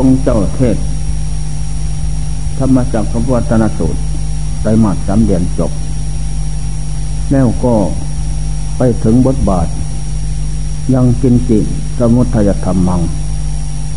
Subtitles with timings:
[0.00, 0.76] องเจ้าเทศ
[2.58, 4.00] ธรรมจักรวัฒนสูตร
[4.62, 5.72] ไตรมาสสามเดือนจบ
[7.30, 7.74] แล้วก็
[8.76, 9.66] ไปถึงบทบาท
[10.94, 11.58] ยังกินจิ
[11.98, 13.00] สมุทัยธรรมมัง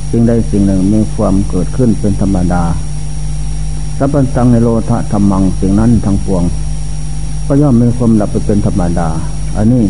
[0.09, 2.63] สิ่งใดสิ่งหนึ่งมีความเกิดขึ้นเป็นธรรมดา
[3.97, 6.43] สัพพัญตังในโลธะธรรมังสิ่งนั้นทั้งปวง
[7.47, 9.09] ก็ย่อมมีความดับไปเป็นธรรมดา
[9.55, 9.83] อันนี้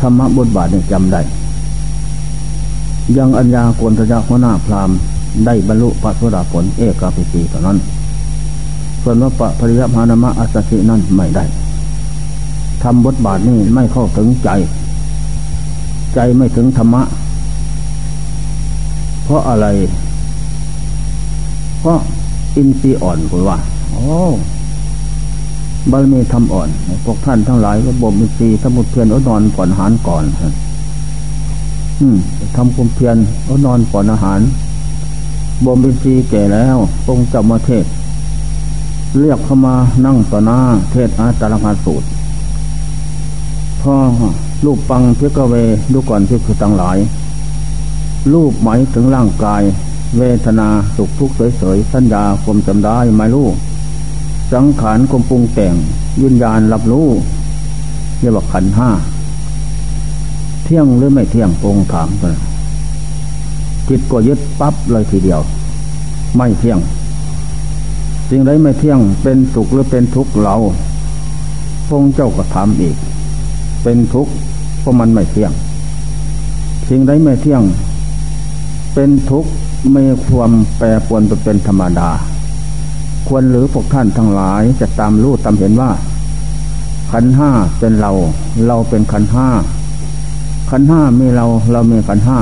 [0.00, 1.20] ธรรมบทบาทนี่จำได้
[3.18, 4.90] ยังอัญญาโกนทยาหัวหน้าพราม
[5.46, 7.78] ได้บรรลุพระโสดาผลเอกาปิตีเท่านั้น
[9.02, 11.44] ส่วนว่าปะภริยมานามะอัสสินั่นไม่ได้
[12.82, 14.48] ทำบทบาทนี่ไม่เข้าถึงใจ
[16.14, 17.02] ใจไม่ถึงธรรมะ
[19.24, 19.66] เพราะอะไร
[21.80, 21.98] เพราะ
[22.56, 23.58] อินทรีย์อ่อนคุณว่า
[23.92, 24.06] โอ้
[25.90, 26.68] บารมีทำอ่อน
[27.04, 30.24] พวกท่านทั้งหลายก็บ่มอินทรีย์สมุทเพียรอดนอนก่อนหารก่อน
[32.56, 33.16] ทำความเพียร
[33.48, 34.40] อดนอนก่อนอาหาร
[35.64, 36.76] บ่มอินทรีแก่แล้ว
[37.08, 37.84] องค์จำมาเทศ
[39.20, 40.58] เรียกเข้ามานั่งต่อหน้า
[40.92, 42.06] เทศอาตาลงาสูตร
[43.82, 43.96] พ่อ
[44.64, 45.54] รูปปังเพิกเว
[45.92, 46.98] ดูก่อนเพิคือตั้งหลาย
[48.32, 49.62] รูปหมายถึงร่างกาย
[50.18, 53.48] เวทนาสุขทุกข์เฉยๆสัญญาความจำได้ไม่รู้
[54.52, 55.74] สังขารความปรุงแต่ง
[56.20, 57.08] ยินญาณรับรู้
[58.20, 58.90] เรียกว่าขันห้า
[60.66, 62.34] เที่ยงหรือไม่เที่ยงปงถามกัน
[63.88, 65.40] จิตก็ยึดปั๊บเลยทีเดียว
[66.36, 66.78] ไม่เที่ยง
[68.28, 70.56] สิ่งใดไม่เที่ยงเป็นสุขหรือเป็นทุกข์เรา
[71.88, 72.96] พงเจ้าก็ถามอีก
[73.82, 74.32] เป็นทุกข์
[74.80, 75.52] เพราะมันไม่เที่ยง
[76.88, 77.62] สิ่งใดไม่เที่ยง
[78.94, 79.50] เป็นทุกข์
[79.90, 82.10] ไม่ความแปรปรวนไปเป็นธรรมดา
[83.26, 85.90] ควรหรือพวกท่านทั้งหลายจะตามรู้ตามเห็นว่า
[87.10, 88.12] ขันห้าเป็นเรา
[88.66, 89.48] เราเป็นขันห้า
[90.70, 92.38] ขันห้ามีเราเรามีขันห้า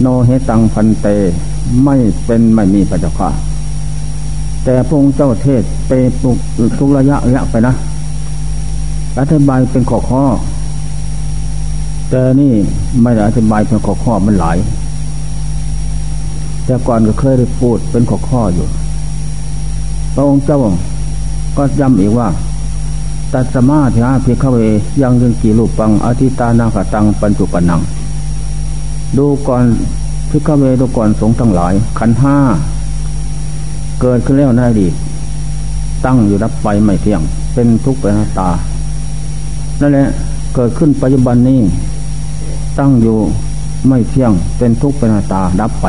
[0.00, 1.06] โนเฮตังพันเต
[1.84, 3.32] ไม่เป็นไม่มีปัจจุบัน
[4.64, 6.38] แต่พระองค์เจ้าเทศไปปุก
[6.78, 7.74] ทุกระยะระยะไปนะ
[9.18, 10.24] อธิบายเป็นข้อข้อ
[12.10, 12.52] แต่นี่
[13.02, 14.56] ไม่ได้อธิบายเป็นข้อข้อมันหลาย
[16.64, 18.66] แต่ก่อนก็เคยได้พูดเป็นข้อข้ออยู่
[20.14, 20.58] พระองค์เจ้า
[21.56, 22.28] ก็ย้ำอีกว่า
[23.32, 24.58] ตัสมาธิอาภิขเว
[25.02, 27.80] ยังยังกี่รูปปังอธิตานาคตังปัญจุปนัง
[29.16, 29.64] ดูก่อน
[30.30, 32.36] พิฆเวดูก่อนสงทั้งหลาย ขันห้า
[34.00, 34.92] เกิดขึ้นแล้วในอดีต
[36.04, 37.20] ตั้งอยู่รับไปไม่เที่ยง
[37.54, 38.50] เป็นทุกข์เป็นนาตา
[39.80, 40.08] นั่นแหละ
[40.54, 41.60] เกิดขึ้นปัจจุบันนี้
[42.78, 43.18] ตั้งอยู่
[43.88, 45.86] ไม่เที่ยง เป็นทุกข์เป็นตาดับไป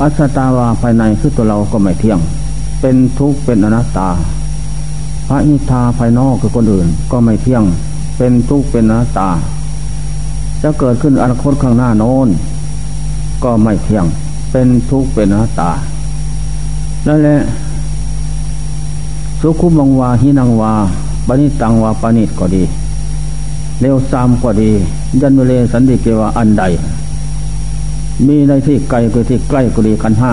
[0.00, 2.18] อัศตาวาภายในคือตัวเราก็ไม่เที่ยง
[2.80, 4.08] เป็นทุกข์เป็นอนัตตา
[5.28, 7.64] พระนิทาภายนอกคือคนอื่น ก็ไม่เที่ยง
[8.16, 9.30] เป็นทุกข์เป็นนัตตา
[10.62, 12.28] จะเกิดขึ้นอนาคตข้างหน้าโน้น
[13.44, 14.04] ก็ไม่เที่ยง
[14.52, 15.70] เป็นทุกข์เป็นนัตตา
[17.06, 17.38] นั่นแหละ
[19.40, 20.72] สุขุมังวาหินังวา
[21.26, 22.62] ปณิตังวาปณิตก็ดี
[23.80, 24.70] เร็วซามก็ดี
[25.20, 26.64] ยันเวเลสันติเกวาอันใด
[28.26, 30.32] มีในที่ไกลก็ที่ใกล้ก็ดีขันห้า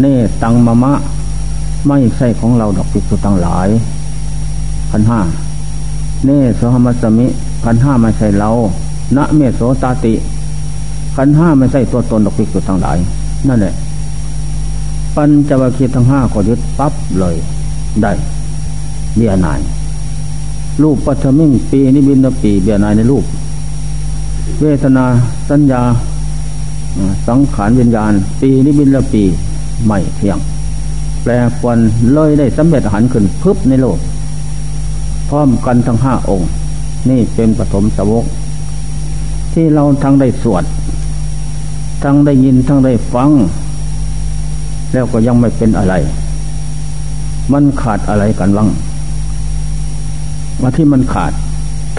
[0.00, 0.04] เน
[0.42, 0.92] ตังมะมะ
[1.86, 3.68] ไม่ใช่ของเราดอกปิสุตังหลาย
[4.90, 5.20] ขันห้า
[6.24, 7.26] เนโสหมัสมิ
[7.64, 8.50] ขันห้าไม่ใช่เรา
[9.16, 10.14] ณเมโสตาติ
[11.16, 12.98] ขันห้าไม่ใช่ตัวตนดอกปิสุตังหลาย
[13.48, 13.74] นั่นแหละ
[15.16, 17.36] ปัญจวัคคีย์ทั้งห้าก็ยึดปั๊บเลย
[18.02, 18.12] ได้
[19.16, 19.60] เบียนาย
[20.82, 23.24] รูปปัทมิงปีนิบินปีเบียนายในรูป
[24.60, 25.04] เวทนา
[25.48, 25.82] สัญญา
[27.28, 29.22] สังขารวิญญาณ ปีนิบินละปี
[29.86, 30.38] ไม่เที่ยง
[31.22, 31.78] แปลควน
[32.12, 33.98] เลยได้สำเร็จหันขึ้นพึบในโลก
[35.28, 36.48] พร้อมกันทั้งห้าองค์
[37.10, 38.24] นี่เป็นปฐมสวก
[39.52, 40.64] ที่เราทั้งได้สวด
[42.02, 43.30] ทั้งได้ยินทั้งได้ฟัง
[44.92, 45.94] แล้วก็ยังไม่เป็นอะไร
[47.52, 48.68] มันขาดอะไรกันบ้าง
[50.60, 51.32] ว่าที่มันขาด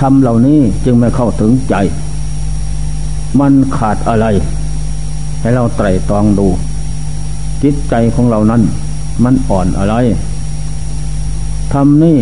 [0.02, 1.76] ทำเหล่านี้จึงไม่เข้าถึงใจ
[3.40, 4.26] มันขาดอะไร
[5.42, 6.48] ให้เราไตรตรองดู
[7.64, 8.62] จิตใจของเรานั้น
[9.24, 9.96] มันอ่อนอะไร
[11.74, 12.18] ทำนี่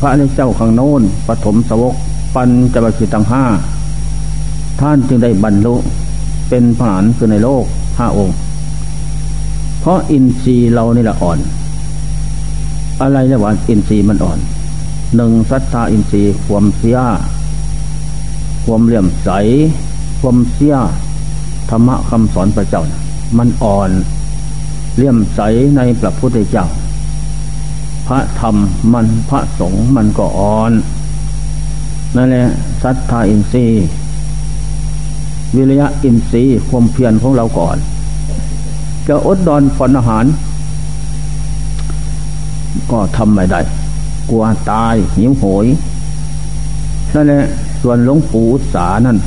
[0.00, 1.94] พระเจ้าข้างโน้นปฐมสวก
[2.34, 3.44] ปัญจวัคคีย์ทั้งห้า
[4.80, 5.74] ท่านจึงได้บรรลุ
[6.48, 7.64] เป็นผานคือในโลก
[7.98, 8.36] ห้าองค์
[9.80, 11.38] เพราะอินทรีย์เรานี่แหละอ่อน
[13.00, 14.38] อะไรเรียกว่าอินทรีย์มันอ่อน
[15.16, 16.98] หนึ่งศรัทธาอินทรีย์ความเสีย
[18.64, 19.30] ความเลี่ยมใส
[20.20, 20.74] ความเสีย
[21.70, 22.82] ธรรมะคำสอนพระเจ้า
[23.38, 23.90] มันอ่อน
[24.96, 25.40] เลี่ยมใส
[25.76, 26.66] ในพระพุทธเจ้า
[28.06, 28.56] พระธรรม
[28.92, 30.72] มันพระสงฆ์มันก็อ่อน
[32.16, 32.46] นั่นแหละ
[32.82, 33.84] ศรัทธาอินทรีย์
[35.56, 37.76] วิริยะอินทรีย์ความเพียรของเราก่อน
[39.08, 40.24] จะอดดอนผ่อนอาหาร
[42.90, 43.60] ก็ทำไม่ได้
[44.30, 45.66] กลัวตายหิวโหย
[47.14, 47.42] นั่นแหละ
[47.82, 49.18] ส่วนหลวงปู่สานั่น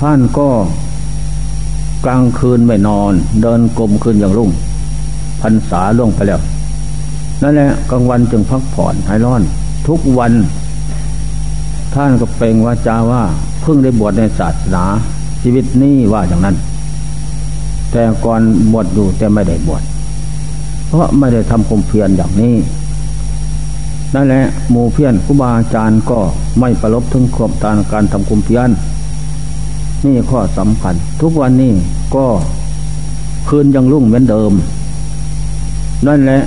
[0.00, 0.48] ท่านก็
[2.04, 3.12] กลางคืนไม่นอน
[3.42, 4.50] เดินกลมคืนอย่างรุ่ง
[5.42, 6.40] พรรษาล่วงไปแล้ว
[7.42, 9.42] นั่นแหละกลางวันจึงพักผ่อนให้ร้อน
[9.88, 10.32] ทุกวัน
[11.94, 13.22] ท่านก็เปล่งวาจาว่า
[13.62, 14.84] เพิ่งได้บวชในศาสนา
[15.42, 16.56] ชีวิตนี้ว่าอย่างนั้น
[17.92, 18.40] แต่ก่อน
[18.72, 19.82] บวชอยู่แต่ไม่ได้บวช
[20.88, 22.54] เพราะไม่ได้ทำความเพียรอย่างนี้
[24.14, 26.18] นั่นแหละหมู่เพียรครูบาอาจารย์ก็
[26.60, 28.70] ไม่ประลบถึงความตานการทำความเพียร
[30.04, 31.72] นี่ข้อสำคัญ ทุกวันนี้
[32.14, 32.26] ก็
[33.48, 34.52] คืนยังรุ่งเหมือนเดิม
[36.06, 36.40] นั่นแหละ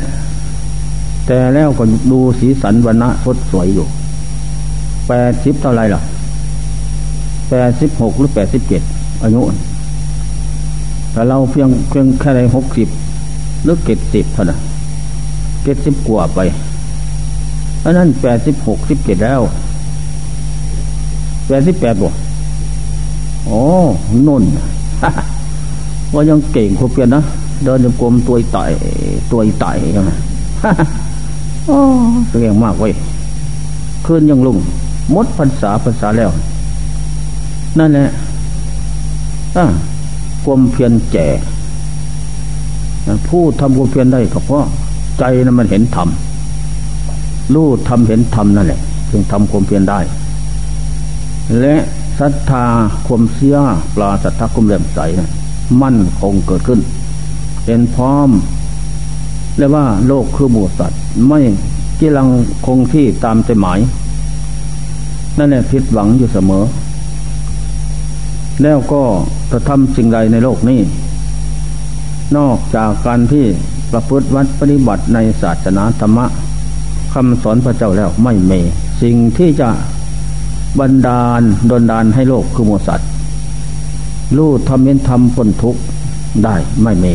[1.34, 3.86] แต่แล้วก็ดูสีสันวันณะสดสวยอยู่
[5.08, 6.02] แปดสิบเท่าไรล่ะ
[7.50, 8.82] แปดสิบหกหรือแปดสิบเจ็ด
[9.24, 9.42] อายุ
[11.12, 12.88] แต่เราเพียงเพียงแค่ได้หกสิบ
[13.64, 14.60] หรือเจ็ดสิบเท่านั้น
[15.64, 16.40] เจ็ดสิบกว่าไป
[17.84, 19.42] อันนั้นแปดสิบหกสิบเจ็ดแล้ว
[21.48, 22.14] แปดสิบแปดบวก
[23.46, 23.62] โอ้
[24.28, 24.44] นุ่น
[26.14, 27.22] ว่ายังเก่งครบเพียนนะ
[27.64, 28.64] เดินจงกรมตัวไต่
[29.32, 30.12] ตัวไต่ยังไง
[31.68, 31.78] โอ้
[32.30, 32.94] เก่งมากเว้ย
[34.06, 34.58] คืนยังลุง
[35.14, 36.32] มดภาษาภาษาแล้ว
[37.80, 38.08] นั่นแหละ
[40.46, 41.28] กรมเพียนแจ่
[43.28, 44.64] ผู้ทำความเพียรได้ก็เพราะ
[45.20, 46.08] ใจนั้นมันเห็นธรรม
[47.54, 48.80] รู้ทำเห็นธรรมนั่นแหละ
[49.12, 50.00] จึงทำความเพียรได้
[51.60, 51.76] และ
[52.20, 52.66] ศรัทธา
[53.08, 53.58] ความเชื่อ
[53.96, 55.00] ปลาศรัทธาคุมเลื่อมใส
[55.82, 56.80] มั่นคงเกิดขึ้น
[57.66, 58.30] เป็นพร้อม
[59.58, 61.40] เรียกว่าโลกคือหมูสัตว์ ไม่
[61.98, 62.30] ที่ลัง
[62.66, 63.80] คงที่ตามใจหมาย
[65.38, 66.64] นั่นแหละผิดหวังอยู่เสมอ
[68.64, 69.04] แล้วก็
[69.52, 70.80] จะทำสิ่งใดในโลกนี้
[72.38, 73.46] นอกจากการที่
[73.92, 76.26] ประพฤติวัดปฏิบัติในศาสนาธรรมะ
[77.14, 78.52] คำสอนพระเจ้าแล้วไม่เม
[79.02, 79.70] สิ่งที่จะ
[80.80, 83.10] บันดาลดนดานให้โลกคือโมสัตว์
[84.38, 85.82] รู้ทำเน้นทำพ้นทุกข์
[86.44, 87.06] ได้ไม่เม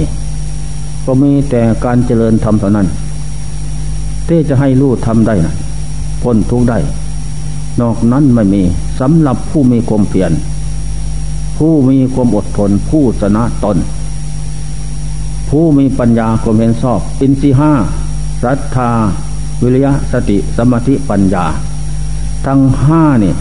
[1.06, 2.86] ก็มีแต่การเจริญธรรมเท่านั้น
[4.28, 5.54] ที่จะให้รู้ทำได้นะ
[6.22, 6.78] พ้นทุกได้
[7.80, 8.62] นอกนั้นไม่มี
[9.00, 10.32] สำหรับผู้มีความเพียร
[11.58, 13.76] ผู้มีความอดทนผู้ชนะตน
[15.48, 17.72] ผู้มีปัญญาความเห็นชอบอินทรีห้า
[18.42, 18.90] ศรัทธา
[19.62, 21.44] วิริยะสติสมาธิปัญญา
[22.46, 23.34] ทั้งห้านี่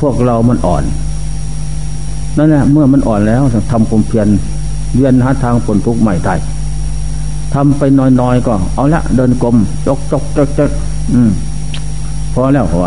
[0.00, 0.84] พวกเรามันอ่อน
[2.36, 4.28] นั่นแหละเมื่อมันอ่อนแล้วทำความเพียร
[4.94, 6.34] เวียนหาทางผลทุกข์ใหม่ได้
[7.54, 7.82] ทำไป
[8.20, 9.56] น้อยๆก็เอาละเดินกลม
[9.86, 10.70] จกจกจกจก
[11.14, 11.30] อืม
[12.32, 12.86] พอแล้วหัว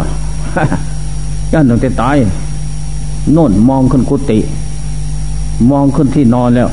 [1.53, 2.17] ย่านตั้งแต่ตาย
[3.33, 4.39] โน่นมองขึ้นกุฏิ
[5.71, 6.69] มองขึ้นที่นอนแล้ว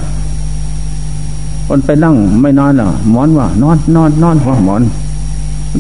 [1.67, 4.83] คนไปนั่งไม่นอนอะหมอนว่านอนนอนนอนหัวหมอน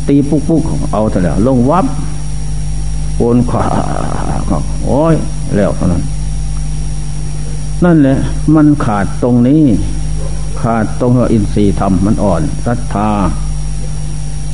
[0.08, 0.62] ตีปุ๊กปุ๊ก
[0.92, 1.86] เอาเถอะแล้ว ลงวับ
[3.16, 3.64] โอนขวา
[4.84, 5.14] โอ้ย
[5.56, 6.02] แล้วเท่านั้น
[7.84, 8.16] นั่นแหละ
[8.54, 9.62] มันขาดตรงนี้
[10.62, 13.10] ขาดตรงเอินทรีย์ธรรมมันอ่อนศรัทธา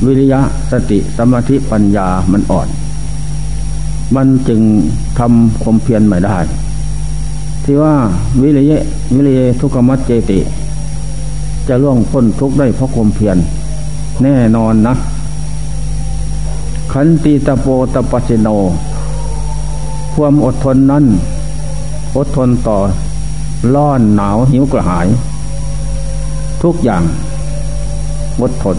[0.05, 0.41] วิริยะ
[0.71, 2.67] สติสมาธิปัญญามันอ่อน
[4.15, 4.61] มันจึง
[5.19, 6.37] ทำความเพียรไม่ได้
[7.63, 7.95] ที่ว่า
[8.41, 8.81] วิริยะ
[9.15, 10.39] วิริยะทุกขมัจเจติ
[11.67, 13.37] จะล่วงพ้นทุกได้เพราะความเพียร
[14.23, 14.93] แน่นอนนะ
[16.91, 18.47] ขันติตะโปตะปัสโน
[20.13, 21.05] ความอดทนนั้น
[22.17, 22.77] อดทนต่อ
[23.75, 25.07] ร้อนหนาวหิวกระหาย
[26.63, 27.03] ทุกอย่าง
[28.41, 28.77] อดทน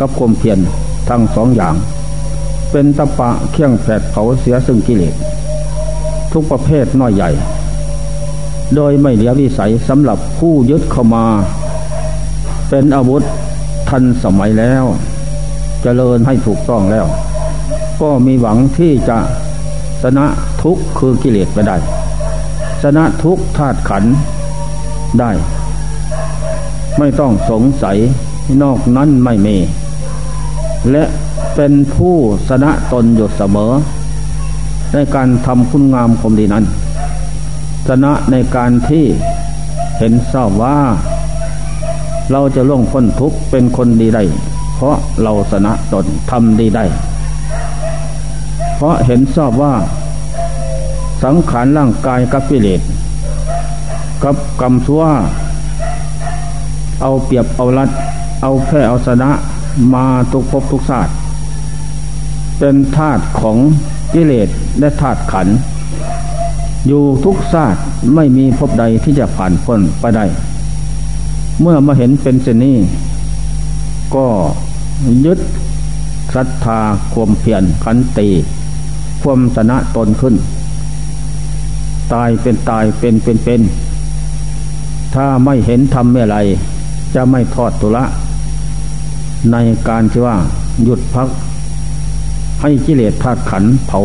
[0.00, 0.58] กับความเพียร
[1.08, 1.74] ทั้งสองอย่าง
[2.70, 5.14] เป็นตะปะเคี่ยงแผดเผาเสียซึ่งกิเลส
[6.32, 7.30] ทุกประเภทน้อยใหญ่
[8.74, 11.24] โดยไม่เหลือวิสัยสำหรับผู้ยึดเข้ามา
[12.68, 13.22] เป็นอาวุธ
[13.88, 14.84] ทันสมัยแล้ว
[15.82, 17.06] เจริญให้ถูกต้องแล้ว
[18.00, 19.18] ก็มีหวังที่จะ
[20.02, 20.26] ชนะ
[20.62, 21.76] ทุกคือกิเลสไปได้
[22.82, 24.04] ชนะทุกธาตุขัน
[25.20, 25.30] ได้
[26.98, 27.98] ไม่ต้องสงสัย
[28.62, 29.56] นอกนั้นไม่มี
[30.90, 31.04] และ
[31.54, 32.16] เป็นผู้
[32.48, 33.72] ชนะตนอยู่เสมอ
[34.92, 36.64] ในการทำคุณงามความดีนั้น
[37.88, 39.04] ชนะในการที่
[39.98, 40.78] เห็นทราบว่า
[42.32, 44.22] เราจะล่วงพ้นทุกข์เป็นคนดีได้
[44.76, 46.84] เพราะเราสนะตนทำดีได้
[48.76, 49.74] เพราะเห็นชอบว่า
[51.24, 52.80] สังขารร่างกายกับกิเลส
[54.24, 55.02] กับกรรมชั่ว
[57.02, 57.90] เอาเปรียบเอารัด
[58.42, 59.30] เอาแพ้เอาชนะ
[59.94, 61.14] มาทุกภพทุกศาสตร์
[62.58, 63.56] เป็นธาตุของ
[64.12, 65.48] กิเลสและธาตุขัน
[66.86, 67.78] อยู่ทุกชาสติ
[68.14, 70.24] ไม่มีภพใดที่จะผ่านพ้นไปได้
[71.60, 72.76] เมื่อมาเห็นเป็นเช่นนี้
[74.14, 74.26] ก็
[75.24, 75.38] ยึด
[76.34, 76.80] ศรัทธา
[77.12, 78.28] ความเพียรขันตี
[79.22, 80.34] ความชนะตนขึ้น
[82.12, 83.60] ตายเป็นตายเป็นเป็นเป็น
[85.14, 86.38] ถ้าไม่เห็นทำเมื่อไร
[87.14, 88.04] จะไม่ทอดตุละ
[89.52, 89.56] ใน
[89.88, 90.36] การที่ว่า
[90.84, 91.28] หยุดพัก
[92.60, 94.00] ให้กิเลสธาตุขันเผา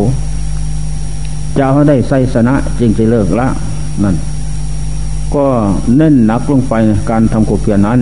[1.57, 3.47] จะให้ได้ไสสนะจริงจะเลิกละ
[4.03, 4.15] นั่น
[5.35, 5.45] ก็
[5.97, 6.73] เน้นหนักลงไป
[7.09, 7.99] การทำกุเพียนั้น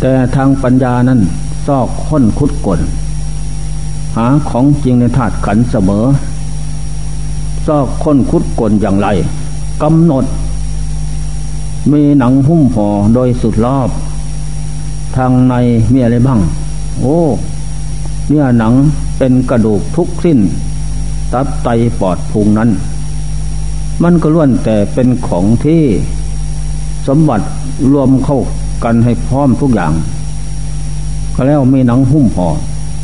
[0.00, 1.20] แต่ทางปัญญานั้น
[1.66, 2.80] ซอกค้นคุดกล
[4.16, 6.04] หาของจริงในธาตุขันเสมอ
[7.66, 9.08] ซอกค้นคุดกลอย่างไร
[9.82, 10.24] กำหนด
[11.92, 13.90] มีหนังหุ้มห่อโดยสุดรอบ
[15.16, 15.54] ทางใน
[15.92, 16.40] มีอะไรบ้าง
[17.00, 17.18] โอ้
[18.28, 18.72] เนื้อหนัง
[19.18, 20.38] เป็นกระดูกทุกสิ้น
[21.32, 21.68] ตับไต
[22.00, 22.70] ปอดพุงนั้น
[24.02, 25.82] มันก็ล้วนแต่เป็นของที่
[27.06, 27.46] สมบัติ
[27.92, 28.38] รวมเข้า
[28.84, 29.92] กันให้พร้อมทุกอย่าง
[31.34, 32.48] ก็แล้วมีหนังหุ้มห่อ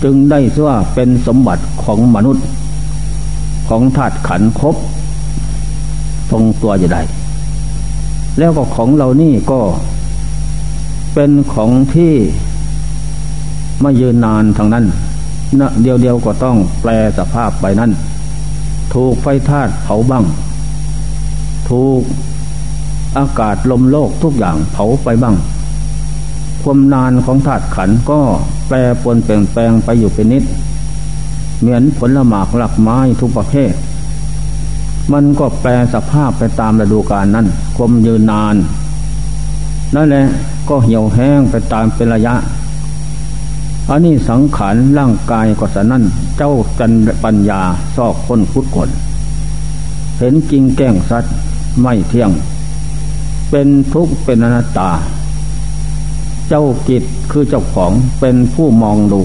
[0.03, 2.45] จึงได้ชื่อว่าเป็นสมบัติของมนุษย์
[3.69, 4.77] ของธาตุขันครบ
[6.31, 7.01] ทรงตัวอยู่ได้
[8.39, 9.61] แล้วก็ของเรานี่ก็
[11.15, 12.15] เป็นของที่
[13.81, 14.85] ไม่ยืนนานทางนั้น
[15.61, 17.91] นะเดียวเดียวก็ต้องแปลสภาพไปนั้น
[18.95, 20.25] ถูกไฟธาตุเผาบ้าง
[21.71, 22.03] ถูก
[23.19, 25.37] อากาศลมโลกทุกอย่างเผาไปบ้าง
[26.63, 28.21] ความนานของธาตุขันก็
[28.69, 30.45] แปรปรวนเปลี่ยนแปลงไปอยู่เป็นนิด
[31.61, 33.73] เหมือนผลหมากหลักไม้ทุกประเภท
[35.13, 37.47] มันก็แปลสภาพไปตามฤดูกาลนั้น
[37.77, 38.57] ความยืนนาน
[39.95, 40.27] นั่นแหละ
[40.69, 42.35] ก็เหี่ยวแห้งไปตามเป็นระยะ
[43.91, 46.05] อันนี้สังขารร่างกายก็สนั่น
[46.37, 46.93] เจ้าจัน
[47.25, 47.61] ปัญญา
[47.97, 48.91] ซอกค้นคุดกน
[50.19, 51.35] เห็นจริงแก้งสัตว์
[51.81, 52.31] ไม่เที่ยง
[53.51, 54.91] เป็นทุกข์เป็นอนัตตา
[56.49, 59.23] เจ้ากิจคือเจ้าของเป็นผู้มองดู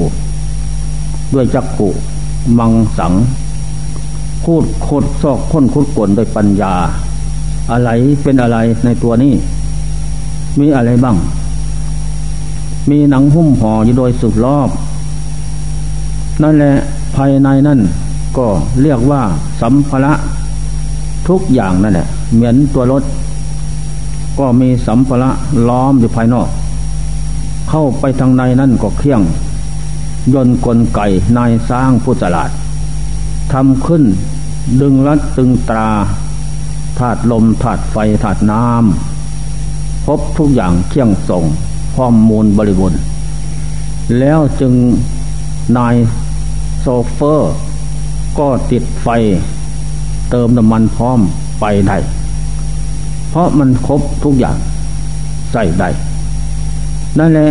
[1.33, 1.89] ด้วยจักขุ
[2.59, 3.13] มังสัง
[4.45, 6.73] คูดโคดซอกค้นคุดกวนโดยปัญญา
[7.71, 7.89] อะไร
[8.23, 9.33] เป็นอะไรในตัวนี้
[10.59, 11.17] มีอะไรบ้าง
[12.89, 14.69] มีหนังหุ้มห่ออยู่โดยสุดรอบ
[16.43, 16.73] นั่นแหละ
[17.15, 17.79] ภายในนั่น
[18.37, 18.47] ก็
[18.81, 19.21] เรียกว่า
[19.61, 20.13] สัมภาระ
[21.27, 23.03] ทุกอย่างนั่นแหละ เหมือนตัวรถ
[24.39, 25.29] ก็มีสัมภาระ
[25.67, 26.47] ล้อมอยู่ภายนอก
[27.69, 29.21] เข้าไปทางในนั่นก็เครี่ยง
[30.33, 30.99] ยนกลไก
[31.37, 32.49] นายสร้างผู้ฉลาด
[33.53, 34.03] ทำขึ้น
[34.81, 35.91] ดึงรัดตึงตรา
[36.99, 41.43] ถาดลมถาดไฟถาดน้ำพบทุกอย่างเคี่ยงส่ง
[41.93, 42.99] พร้อมมูลบริบูรณ์
[44.19, 44.73] แล้วจึง
[45.77, 45.95] นาย
[46.79, 47.53] โซเฟอร์
[48.39, 49.07] ก็ติดไฟ
[50.31, 51.19] เติมน้ำมันพร้อม
[51.59, 51.97] ไปได้
[53.29, 54.57] เพราะมันครบทุกอย่าง
[55.51, 55.89] ใส่ได้
[57.19, 57.49] นั่นแหละ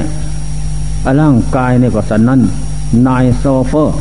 [1.20, 2.40] ร่างกายเนี่ยก็ฉันนั้น
[3.08, 3.94] นายโชเฟอร์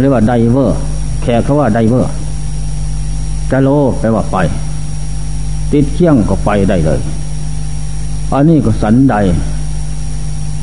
[0.00, 0.76] เรียกว่า driver
[1.22, 3.68] แขกเขาว่า driver चलो
[4.00, 4.36] แปลว่าไป
[5.72, 7.00] ติดเครื่องก็ไปได้เลย
[8.32, 9.14] อันนี้ก็ฉันใด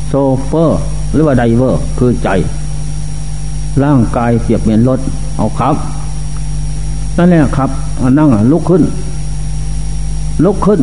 [0.08, 0.14] โช
[0.46, 0.80] เฟอร์
[1.14, 2.30] หรือว่า driver คือใจ
[3.84, 5.00] ร่างกายเปรียบเหมือนรถ
[5.38, 5.76] เอาครับ
[7.18, 7.70] นั่นแหละครับ
[8.18, 8.84] นั่งลุกขึ้น
[10.46, 10.82] ลุกขึ้น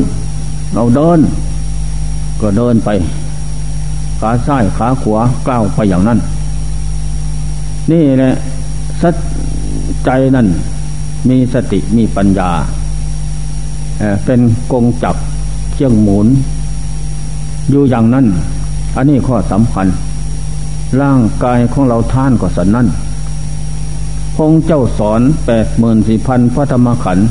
[0.74, 1.18] เราเดิน
[2.40, 2.88] ก็เดินไป
[4.20, 6.18] ขาซ้ายขาขวาก้าวไปอย่างนั้น
[7.92, 8.32] นี่แหละ
[9.02, 9.14] สัจ
[10.04, 10.46] ใจนั่น
[11.28, 12.50] มีสติมีปัญญา
[14.24, 14.40] เป็น
[14.72, 15.16] กงจับ
[15.72, 16.26] เชี่ยงหมุน
[17.70, 18.26] อยู่อย่างนั้น
[18.96, 19.86] อันนี้ข้อสำคัญ
[21.00, 22.86] ร่างกายของเราท่านก็สันนั้น
[24.36, 27.26] พงเจ้าสอนแปดหมื่นสี่พันพระธรรมขันธ์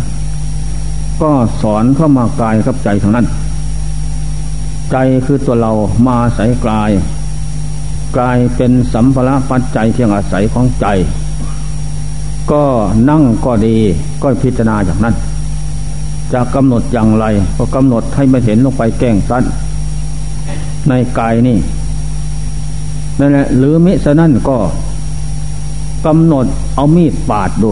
[1.21, 1.31] ก็
[1.61, 3.27] สอนเข้ามากายกับใจทางนั้น
[4.91, 4.95] ใจ
[5.25, 5.71] คือตัวเรา
[6.07, 6.91] มาใส่กาย
[8.17, 10.85] กลายเป็นสัมภาระปัจจัยเพียงอาศัยของใจ
[12.51, 12.63] ก็
[13.09, 13.75] นั่งก็ดี
[14.21, 15.15] ก็พิจารณาอย่างนั้น
[16.33, 17.25] จะกำหนดอย่างไร
[17.57, 19.43] ก็กำหนดให้ไม่เห็นลงไปแก้งสั้น
[20.89, 21.57] ในกายนี่
[23.19, 24.57] นั่นแหละหรือมิฉะนั้นก็
[26.05, 26.45] กำหนด
[26.75, 27.71] เอามีดปาดดู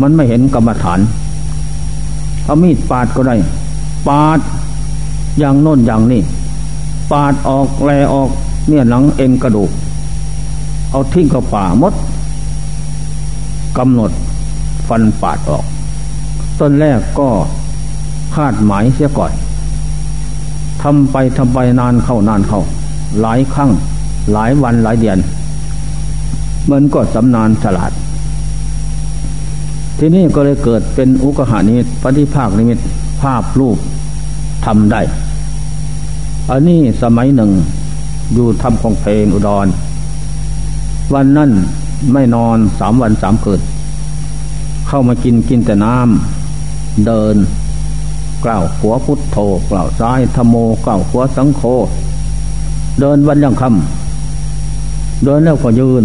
[0.00, 1.00] มันไม่เห็นกรรมฐาน
[2.44, 3.36] เอามีดปาดก็ได้
[4.08, 4.38] ปาด
[5.38, 6.20] อย่างโน้นอย่างนี้
[7.12, 8.30] ปาดออกแลออก
[8.68, 9.70] เนี่ยหนังเอ็นกระดูก
[10.90, 11.94] เอาทิ้งเข้าป่ามด
[13.78, 14.10] กำหนด
[14.88, 15.64] ฟันปาดออก
[16.60, 17.28] ต้นแรกก็
[18.34, 19.32] คาดหมายเสียก่อน
[20.82, 22.60] ทำไปทำไปนานเข้านานเข้า
[23.20, 23.70] หลายครั้ง
[24.32, 25.18] หลายวันหลายเดือน
[26.70, 27.92] มันก็สำนานฉลาด
[29.98, 32.78] ที่นี่ก็เลยเกิดเป็นอุกหานิมิตปฏิภาคนิมิต
[33.22, 33.78] ภาพรูป
[34.64, 35.00] ทำได้
[36.50, 37.50] อันนี้สมัยหนึ่ง
[38.34, 39.66] อยู่ทำของเพลงอุดร
[41.14, 41.50] วันนั้น
[42.12, 43.60] ไม่นอนสามวันสามคืน
[44.88, 47.36] เข้ามากินกินแต่น้ำเดิน
[48.44, 49.36] กล่าวขัวพุทโธ
[49.70, 50.54] กล่าวซ้ายธโม
[50.84, 51.62] กล่าวขัวสังโฆ
[53.00, 56.04] เดินวันยังคำเดินแล้วก็ยืน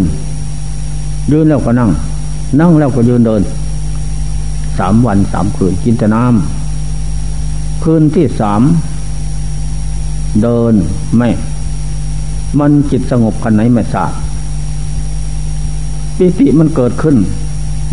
[1.32, 1.89] ยืนแล้วก็นั่ง
[2.60, 3.42] นั่งแล้วก็ยืนเดิน
[4.77, 8.62] สามวันสามคืนกินแต่น้ำคืนที่สาม
[10.44, 10.74] เดิน
[11.18, 11.30] ไม่
[12.60, 14.12] มันจิตสงบขันไหนไม่ทราบ
[16.18, 17.16] ปิติมันเกิดขึ้น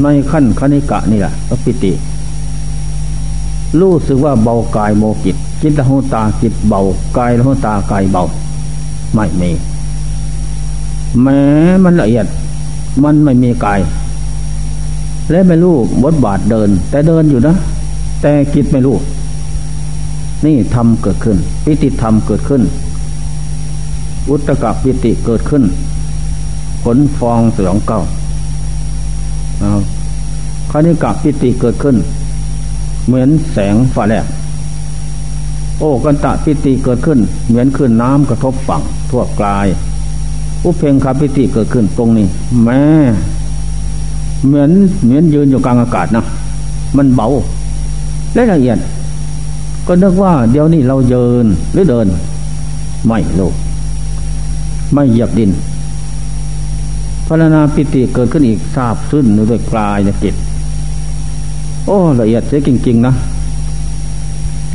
[0.03, 1.33] ในขั้นคณิกะนี่แหละ
[1.65, 1.93] ปิติ
[3.81, 6.81] รู้สึกว่าเบากายโมกิตจิตละหูตาจิตเบา
[7.17, 8.23] กายละหูตากายเบา
[9.15, 9.51] ไม่มี
[11.23, 11.41] แม้
[11.85, 12.27] มันละเอียด
[13.03, 13.81] มันไม่มีกาย
[15.31, 17.55] และไม่รู้บทบาทเดิน แต่เดินอยู่นะ
[18.23, 18.97] แต่กิจไม่รู้
[20.45, 22.63] นี่ทำเกิดขึ้น ปิติธรรมเกิดขึ้น
[24.31, 25.63] อุตกะปิติเกิดขึ้น
[26.83, 28.01] ผลฟองเสืองเก้า
[30.71, 31.97] คณิกะปิติเกิดขึ้น
[33.07, 34.27] เหมือนแสงฟ้าแลบ
[35.79, 37.19] โอ้กันตะปิติเกิดขึ้น
[37.49, 39.67] เหมือนขึ้นน้ำกระทบฝั่งทั่วกลาย
[40.65, 42.27] อุเพงคาปิติเกิดขึ้นตรงนี้
[42.65, 42.83] แม้
[44.47, 44.71] เหมือน
[45.05, 46.25] เหมือนยืนอยู่กลางอากาศนะ
[46.97, 47.27] มันเบา
[48.35, 48.79] และละเอียด
[49.87, 52.07] ก็นึกว่าเดี๋ยวนี้เราเยินหรือเดิน
[53.07, 53.51] ไม่รู้
[54.93, 55.51] ไม่เหยียบดิน
[57.27, 60.35] พรณนาปิติเกิดขึ้นอีกทราบซึ้นด้วยกลายจิต
[61.87, 63.13] โอ้ละเอียดเสียจริง ๆ นะ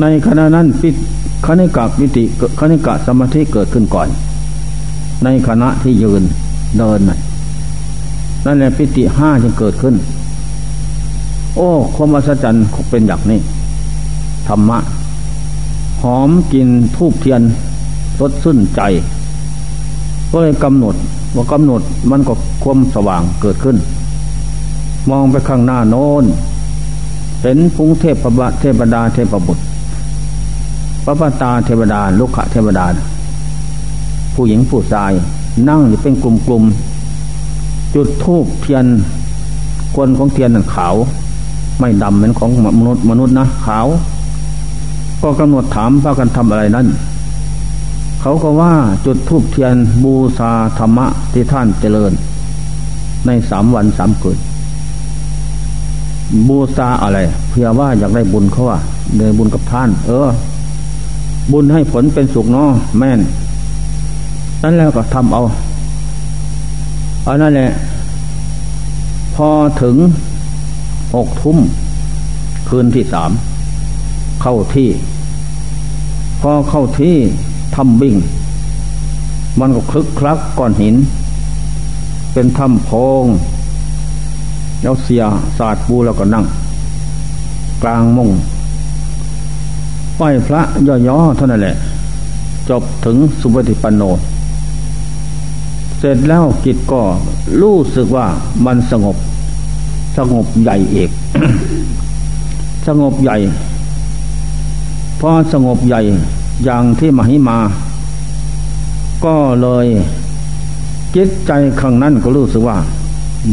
[0.02, 0.90] ในขณะนั้นปิ
[1.46, 2.24] คณิกะปิติ
[2.60, 4.08] คณิกะสมาธิเกิดขึ้นก่อน
[5.24, 6.24] ในขณะที่ยืน
[6.78, 7.00] เดิน
[8.46, 9.96] นั่นแหละปิติห้าจึงเกิดขึ้น
[11.56, 13.40] โอ้ความอัศจรรย์เป็นอย่างนี้
[14.48, 14.80] ธรรมะ
[16.02, 17.42] หอมกินทูบเทียน
[18.20, 18.82] รสซึ้นใจ
[20.38, 20.96] ก็เลยกำหนด
[21.36, 23.78] ว่ากำหนดมันก็ความสว่างเกิดขึ้น
[25.10, 26.26] มองไปข้างหน้าโน้น
[27.42, 29.64] เห็นพุงเทพประเทพดาเทพบุตร
[31.04, 32.86] พระปตาเทวดาลุกขะเทวดา
[34.36, 35.12] ผู้หญิงผู้ชาย
[35.70, 38.86] นั่งอยู่เป็นกลุ่มๆจุดธูปเทียน
[39.96, 40.96] ควันของเทียนนั้นขาว
[41.80, 43.88] ไม่ดำเหมือนของมนุษย์มนุษย์นะขาว
[45.22, 46.88] ก็กำหนดถามพากันทำอะไรนั้น
[48.28, 48.74] เขาก็ว่า
[49.06, 52.12] จุดธูปเทียนบูชาธรรมะที่ท่านเจริญ
[53.26, 54.38] ในสามวันสามคืน
[56.48, 58.80] บูชาอะไร เพื่อว่าอยากได้บุญเขาว่า
[59.18, 60.30] เดินบุญกับท่าน เออ
[61.52, 63.20] บุญให้ผลเป็นสุขเนาะแม่น
[64.64, 65.42] นั่นแล้วก็ทำเอา
[67.24, 67.70] เอานั่นแหละ
[69.36, 69.50] พอ
[69.82, 69.96] ถึง
[71.14, 71.58] หกทุ่ม
[72.70, 73.32] คืนที่สาม
[74.42, 74.90] เข้าที่
[76.42, 77.18] พอเข้าที่
[77.76, 78.16] ถ้ำบิ่ง
[79.60, 80.96] มันก็คลึกคลักก้อนหิน
[82.34, 82.92] เป็นถ้ำโพ
[83.24, 83.26] ง
[84.82, 85.24] แล้วเสีย
[85.58, 86.46] ศาสตร์ปูแล้วก็นั่ง
[87.84, 88.30] กลางมง
[90.16, 90.62] ไหวพระ
[91.08, 91.76] ย่อๆเท่านั้นแหละ
[92.70, 94.04] จบถึงสุปฏิปันโน
[95.98, 97.02] เสร็จแล้วกิจก็
[97.62, 98.28] รู้สึกว่า
[98.66, 99.18] มันสงบ
[100.18, 101.12] สงบใหญ่เอก
[102.88, 103.38] สงบใหญ่
[105.20, 106.02] พอสงบใหญ่
[106.64, 107.60] อย่างที่มหิมา
[109.26, 109.88] ก็เลย
[111.16, 112.78] จิตใจข้างนั้นก็รู้สึกว่า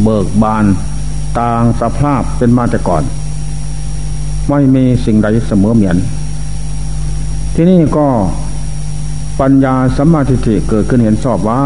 [0.03, 0.65] เบิกบาน
[1.39, 3.03] ต่างสภาพเป็นมาแต่ก่อน
[4.49, 5.97] ไม่มีสิ่งใดเสมอเหมือน
[7.53, 8.07] ที่นี่ก็
[9.39, 11.61] ปัญญาสัมมาทิฏฐิเกิดขึ้นเห็นชอบว่า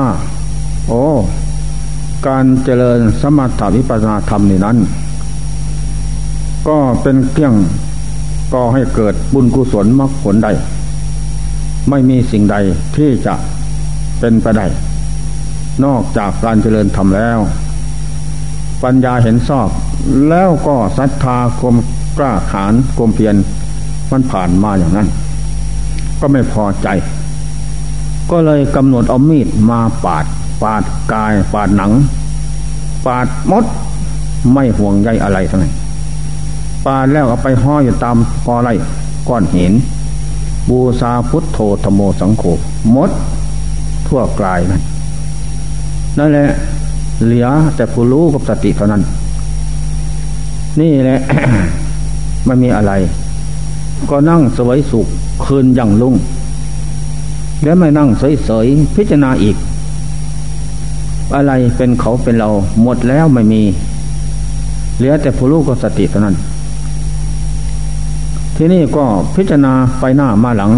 [0.88, 1.02] โอ้
[2.28, 4.78] การเจริญสมถาวิปัสนาธรรมนี่นั้น
[6.68, 7.54] ก็เป็นเครื่อง
[8.54, 10.52] ก็ให้เกิดบุญกุศลมรรคผลได้
[11.90, 12.56] ไม่มีสิ่งใด
[12.96, 13.34] ที่จะ
[14.20, 14.66] เป็นไปได้
[15.86, 17.40] นอกจากการเจริญธรรมแล้ว
[18.84, 19.68] ปัญญาเห็นชอบ
[20.30, 21.76] แล้วก็ศรัทธาความ
[22.18, 23.36] กล้าขานความเพียร
[24.12, 25.08] มันผ่านมาอย่างนั้น
[26.22, 26.88] ก็ไม่พอใจ
[28.32, 30.26] ก็เลยกำหนดเอามีดมาปาด
[30.64, 31.92] ปาดกาย ปาดหนัง
[33.06, 33.66] ปาดมด
[34.54, 35.74] ไม่ห่วงใยอะไรทั้งนั้น
[36.86, 38.70] ปาดแล้วเอาไปห้อยอยู่ตามกอไร
[39.30, 39.74] ก้อนหิน
[40.70, 42.44] บูชาพุทโธธโมสังโฆ
[42.96, 43.10] มด
[44.08, 44.82] ทั่วกลายนั่น
[46.18, 46.48] นั่นแหละ
[47.24, 49.02] เหลือแต่ผู้รู้กับสติเท่านั้น
[50.80, 51.20] นี่แหละ
[52.46, 52.94] ไม่มีอะไร
[54.10, 55.08] ก็นั่งสวยสุข
[55.46, 56.16] คืนยังลุ่ง
[57.64, 59.56] แล้วไม่นั่งเฉยๆพิจารณาอีก
[61.36, 62.50] อะไรเป็นเขาเป็นเรา
[62.82, 63.62] หมดแล้วไม่มี
[64.98, 66.36] เหลือแต่ผู้รู้ก็สติเท่านั้น
[68.60, 70.72] ที่นี่ก็พิจารณาไปหน้ามาหลัง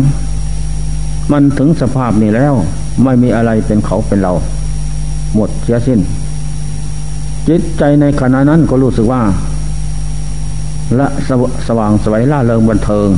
[1.32, 2.54] มันถึงสภาพนี้แล้ว
[3.04, 4.34] ไม่มีอะไรเป็นเขาเป็นเรา
[5.36, 6.00] หมดเสียสิ้น
[7.48, 9.22] จิตใจในขณะนั้นก็รู้สึกว่า
[10.96, 13.10] และสวสว่างสวยล่าเริงบันเทิง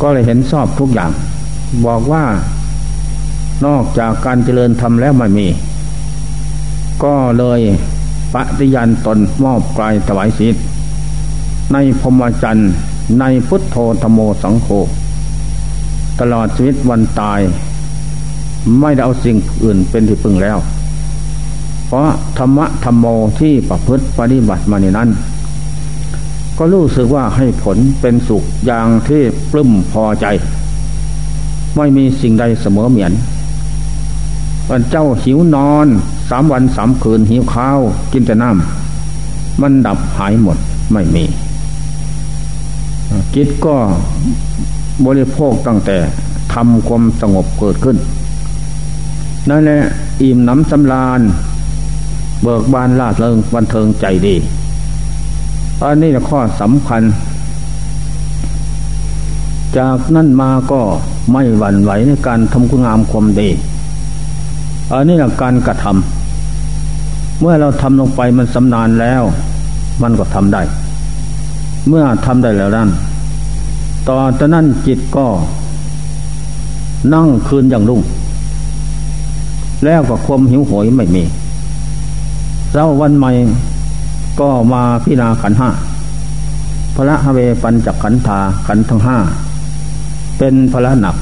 [0.00, 1.10] ก็เลยเห็นชอบทุกอย่าง
[1.86, 2.24] บอกว่า
[3.66, 5.46] นอกจากการเจริญธรรมแล้วไม่มี
[7.04, 7.60] ก็เลย
[8.34, 10.54] ปฏิญาณตนมอบกายถวายศีล
[11.72, 12.72] ในพรมจันทร์
[13.20, 14.68] ในพุทโธธโมสังโฆ
[16.20, 17.40] ตลอดชีวิตวันตาย
[18.80, 20.58] ไม่ได้เอาสิ่งอื่นเป็นที่พึ่งแล้ว
[21.86, 23.06] เพราะธรรมะธรรมโม
[23.40, 25.08] ที่ประพฤติปฏิบัติมาในนั้น
[26.58, 30.26] ก็รู้สึกว่าให้ผลเป็นสุขอย่างที่ปลื้มพอใจ
[31.76, 33.12] ไม่มีสิ่งใดเสมอเหมือน
[34.70, 35.86] วันเจ้าหิวนอน
[36.30, 37.80] สามวันสามคืนหิวข้าว
[38.12, 40.56] กินแต่น้ำมันดับหายหมด
[40.92, 41.24] ไม่มี
[43.34, 43.76] จิตก็
[45.06, 45.96] บริโภคตั้งแต่
[46.54, 47.96] ทำความสงบเกิดขึ้น
[49.48, 49.80] นั่นแหละ
[50.22, 51.20] อิ่มน้ำสำราญ
[52.42, 54.34] เบิกบานลาดเริงวันเทิงใจดี
[55.82, 57.02] อันนี้ข้อสำคัญ
[59.76, 60.80] จากนั่นมาก็
[61.32, 63.48] ไม่หวั่นไหวในการทำคุณงามความดี
[64.92, 69.22] อันนี้แหละการกระทำเมื่อเราทำลงไปมันสำนานแล้ว
[70.02, 70.62] มันก็ทำได้
[71.88, 72.88] เมื่อทำได้แล้วนั้น
[74.08, 75.26] ต่อจากนั้นจิตก็
[77.14, 78.00] นั่งคืนอย่างรุ่ง
[79.84, 81.24] แล้วก็ความหิวโหยไม่มี
[82.74, 83.30] เร้าวันใหม่
[84.40, 85.70] ก็มาพิจารณาขันห้า
[86.94, 89.16] พระฮเวปัญจขันธาขันทั้งห้า
[90.38, 91.16] เป็นพระหนัก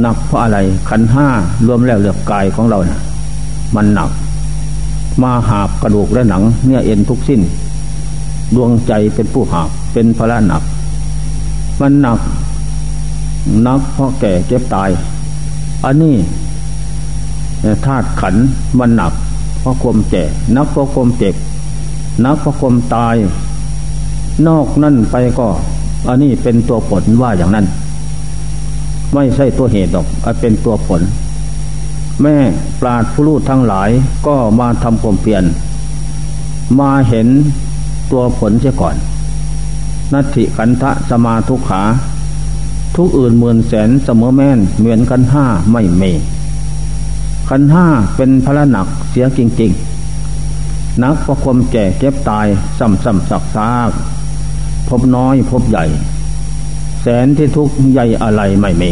[0.00, 1.26] หนักเพราะอะไรขันห้า
[1.66, 3.00] รวมแล้วเหลือกายของเราเนะ่ย
[3.74, 4.10] มันหนัก
[5.22, 7.40] มาหาบกระดูกและหนัง เนื้อเอ็นทุกสิ้น
[8.54, 10.62] ดวงใจเป็นผู้หาบเป็นพระหนัก
[11.80, 12.20] มันหนัก
[13.66, 14.90] นักเพราะแก่เจ็บตาย
[15.84, 16.16] อันนี้
[17.86, 18.34] ธาตุขัน
[18.78, 19.12] มันหนัก
[19.60, 20.24] เพราะความแก่
[20.56, 21.34] นักเพราะความเจ็บ
[22.24, 23.14] นักเพราะความตาย
[24.46, 25.48] นอกนั่นไปก็
[26.08, 27.66] อันนี้เป็นตัวผลว่าอย่างนั้น
[29.14, 30.06] ไม่ใช่ตัวเหตุหรอก
[30.40, 31.00] เป็นตัวผล
[32.22, 32.36] แม่
[32.80, 33.90] ปราดผู้รู้ทั้งหลาย
[34.26, 35.44] ก็มาทำความเปลี่ยน
[36.80, 37.28] มาเห็น
[38.10, 38.96] ตัวผลเสียก่อน
[40.14, 41.82] นัตถิขันธะสมาทุกขา
[42.96, 46.02] ทุกอื่นหมื่นแสนเสมอแม่นเหมือนกันห้าไม่เม
[47.48, 52.46] ขันห้าเป็นพระหนักเสียจริงๆนักประความแก่เก็บตาย
[52.78, 53.90] ซ้ำซ้ำสักซาก
[54.88, 55.84] พบน้อยพบใหญ่
[57.02, 58.90] แสนที่ทุกข์ใหญ่อะไรไม่มี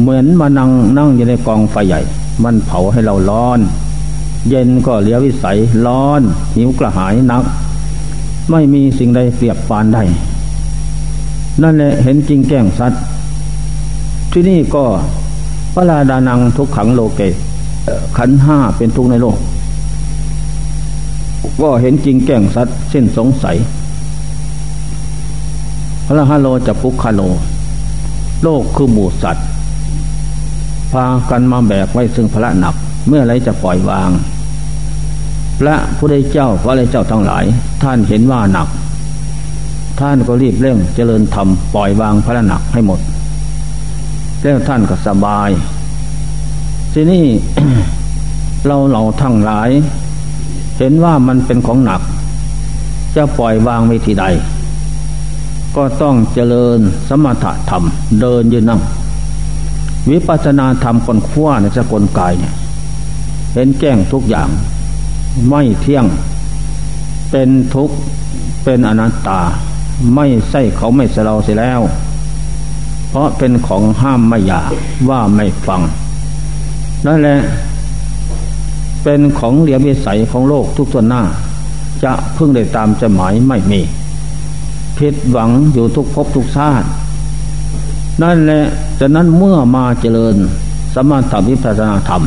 [0.00, 2.00] เหมือนมานั่งนั่งอยู่ในกองไฟใหญ่
[2.44, 3.60] มันเผาให้เราร้อน
[4.48, 6.20] เย็นก็เลียววิสัยร้อน
[6.56, 7.44] หิวกระหายนัก
[8.50, 10.02] ไม่มีสิ่งใดเปรียบปานได้
[11.62, 13.02] นั่นแหละเห็นจริงแก้งสัตว์
[14.32, 14.84] ที่นี่ก็
[15.74, 17.20] พระราดานังทุกขังโลเก
[18.16, 19.36] ขันห้าเป็นทุกในโลก
[21.62, 23.56] ก็เห็นจริงแก้งสัตว์เส้นสงสัย
[26.06, 27.20] พระฮาโลจะพุกคาโล
[28.42, 29.46] โลกคือหมู่สัตว์
[30.92, 32.74] พากันมาแบกไว้ซึ่งพระหนัก
[33.08, 34.10] เมื่อไรจะปล่อยวาง
[35.66, 37.44] ระผู้ได้เจ้าพระไรเจ้าทั้งหลาย
[37.82, 38.68] ท่านเห็นว่าหนัก
[40.00, 43.00] ท่านก็รีบเร่งเจริญธรรมปล่อยวางพระหนักให้หมด
[44.40, 45.50] แล้วท่านก็สบาย
[46.92, 47.24] ทีนี้
[48.66, 49.70] เราเราทั้งหลาย
[50.78, 52.00] เห็นว่ามันเป็นของหนัก
[53.16, 54.24] จะปล่อยวางไม่ทีใด
[55.76, 57.82] ก็ต้องเจริญสมถะธรรม
[58.20, 58.80] เดินยืนนั่ง
[60.10, 62.54] วิปัสสนาธรรมคนขว้าในสกลกายเนี่ย
[63.52, 64.48] เห็นแจ้งทุกอย่าง
[65.48, 66.06] ไม่เที่ยง
[67.30, 67.96] เป็นทุกข์
[68.64, 69.40] เป็นอนัตตา
[70.14, 71.80] ไม่ใช่เขาไม่เสลาเสียแล้ว
[73.10, 74.70] เพราะเป็นของห้ามไม่อยาก
[75.08, 75.80] ว่าไม่ฟัง
[77.06, 77.38] นั่นแหละ
[79.02, 81.22] เป็นของเหลียวิสัยของโลกทุกส่วนหน้า
[82.04, 83.80] จะพึ่งได้ตามจะหมายไม่มี
[84.98, 86.86] ผิดหวังอยู่ทุกภพทุกชาติ
[88.22, 88.62] นั่นแหละ
[89.00, 90.34] ฉะนั้นเมื่อมาเจริญ
[90.94, 92.22] สมถวิปัสสนาธรรม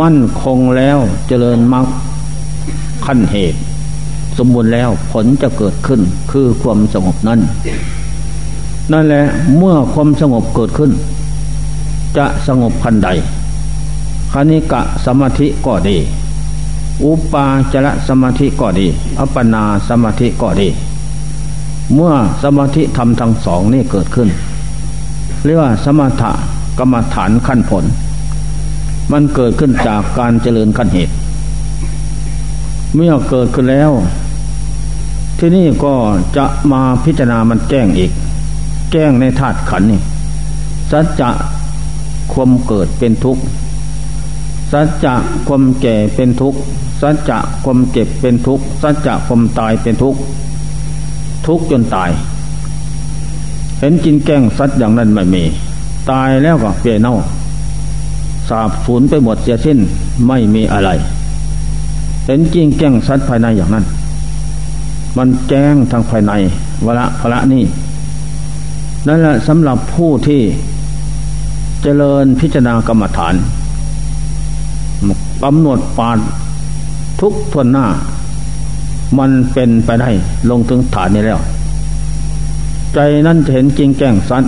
[0.00, 1.86] มั่นคงแล้วเจริญมรรค
[3.04, 3.58] ขั้นเหตุ
[4.36, 6.00] สมบูรณ์แล้วผลจะเกิดขึ้น
[6.32, 7.40] คือความสงบนั้น
[8.92, 9.22] นั่นแหละ
[9.56, 10.90] เมื่อความสงบเกิดขึ้น
[12.16, 13.08] จะสงบพันใด
[14.32, 15.96] คณิกะสมาธิก็ดี
[17.04, 18.86] อุปาจระสมาธิก็ดี
[19.18, 20.68] อัปปนาสมาธิก็ดี
[21.94, 24.28] เมื่อสมาธิธรรมทั้งสองนี่เกิดขึ้น
[25.44, 26.30] เรียกว่าสมถะ
[26.78, 27.84] กรรมฐานขั้นผล
[29.12, 31.14] มันเกิดขึ้นจากการเจริญขั้นเหตุ
[32.94, 33.90] เมื่อเกิดขึ้นแล้ว
[35.38, 35.94] ที่นี่ก็
[36.36, 38.10] จะมาพิจารณามันแจ้งอีก
[38.92, 40.00] แจ้งในธาตุขันนี่
[40.90, 41.30] สัจจะ
[42.32, 43.42] ความเกิดเป็นทุกข์
[44.72, 45.14] สัจจะ
[45.48, 46.58] ความแก่เป็นทุกข์
[47.00, 50.20] สัจจะความเก็บเป็นทุกข์สัจจะความตายเป็นทุกข์
[51.46, 52.10] ทุกข์จนตาย
[53.78, 55.42] เห็นกินแกงสัตว์อย่างนั้นไม่มี
[56.10, 57.14] ตายแล้วก็เปลี่ยนเน่า
[58.48, 59.78] สาบสูญไปหมดเสียสิ้น
[60.26, 60.90] ไม่มีอะไร
[62.26, 63.84] เห็นกินแกงสัตว์ภายในอย่างนั้น
[65.16, 66.32] มันแจ้งทางภายใน
[66.86, 67.64] วละพระนี่
[69.06, 70.40] นั่นแหละสำหรับผู้ที่
[71.82, 73.34] เจริญพิจารณากรรมฐาน
[75.44, 76.18] กำหนดปาด
[77.20, 77.86] ทุกทวนหน้า
[79.18, 80.10] มันเป็นไปได้
[80.50, 81.40] ลงถึงฐานนี้แล้ว
[82.94, 84.44] ใจนั่นจะเห็นจริงแก่งสัน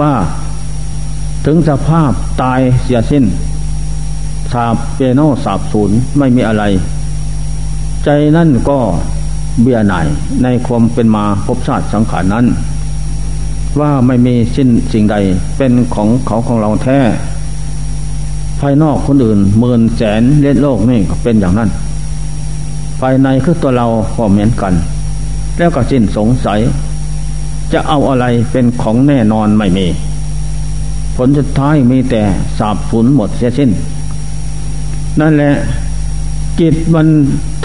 [0.00, 0.12] ว่า
[1.46, 3.24] ถึงสภาพตายเสียสิ้น
[4.52, 6.64] สาบเปโนสาบศูนย์ไม่มีอะไร
[8.04, 8.78] ใจนั่นก็
[9.62, 10.06] เบียหน่าย
[10.42, 12.46] ในความเป็นมาพบชาติสังขารนั้น
[13.80, 15.16] ว่าไม่มีสิ้นสิ่งใด
[15.56, 16.98] เป็นของเขาของเราแท้
[18.60, 21.70] ภายนอกคนอื่นหมื่นแสนเล่นโลกนี่ก็เป็นอย่างนั้น
[23.00, 24.72] ภายในคือตัวเราก็เหมือนกัน
[25.58, 26.60] แล้วก็สิ้นสงสัย
[27.72, 29.86] จะเอาอะไรเป็นของแน่นอนไม่มี
[31.16, 32.22] ผลสุดท้ายมีแต่
[32.58, 33.70] สาบสูญหมดเสียสิ้น
[35.20, 35.52] นั่นแหละ
[36.60, 37.06] จิตมัน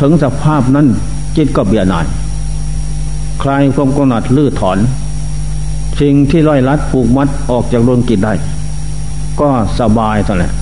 [0.01, 0.87] ถึงสภาพนั้น
[1.37, 2.05] จิตก็เบียดหน่าย
[3.41, 4.77] คลายความกำหนัดลื้อถอน
[6.01, 8.33] สิ่งที่ร้อยลัดผูกมัดออกจากดวงจิตได้
[9.39, 10.53] ก็สบายเท่านั้น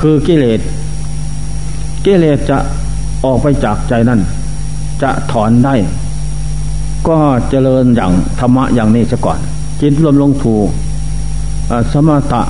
[0.00, 0.60] คือกิเลส
[2.04, 2.58] กิเลสจะ
[3.24, 4.20] ออกไปจากใจนั่น
[5.02, 5.74] จะถอนได้
[7.08, 7.18] ก็
[7.50, 9.38] เจริญอย่างธรรมะอย่างนี้ซะก่อน
[9.80, 10.54] จิตรวมลงถู
[11.92, 12.42] สมถะ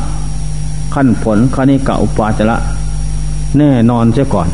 [0.95, 2.57] ขั้นผลคณิกะอุปาจระ
[3.59, 4.49] แน่นอนเสียก่อน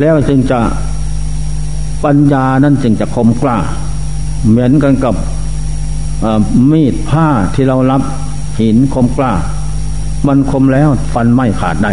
[0.00, 0.58] แล้วจึงจะ
[2.04, 3.56] ปัญญานั้นจึงจะคมกล้า
[4.48, 5.14] เหมือนกันกับ
[6.70, 8.02] มีดผ้าที่เรารับ
[8.60, 9.32] หินคมกล้า
[10.26, 11.92] มันคมแล้วฟันไม่ขาดได้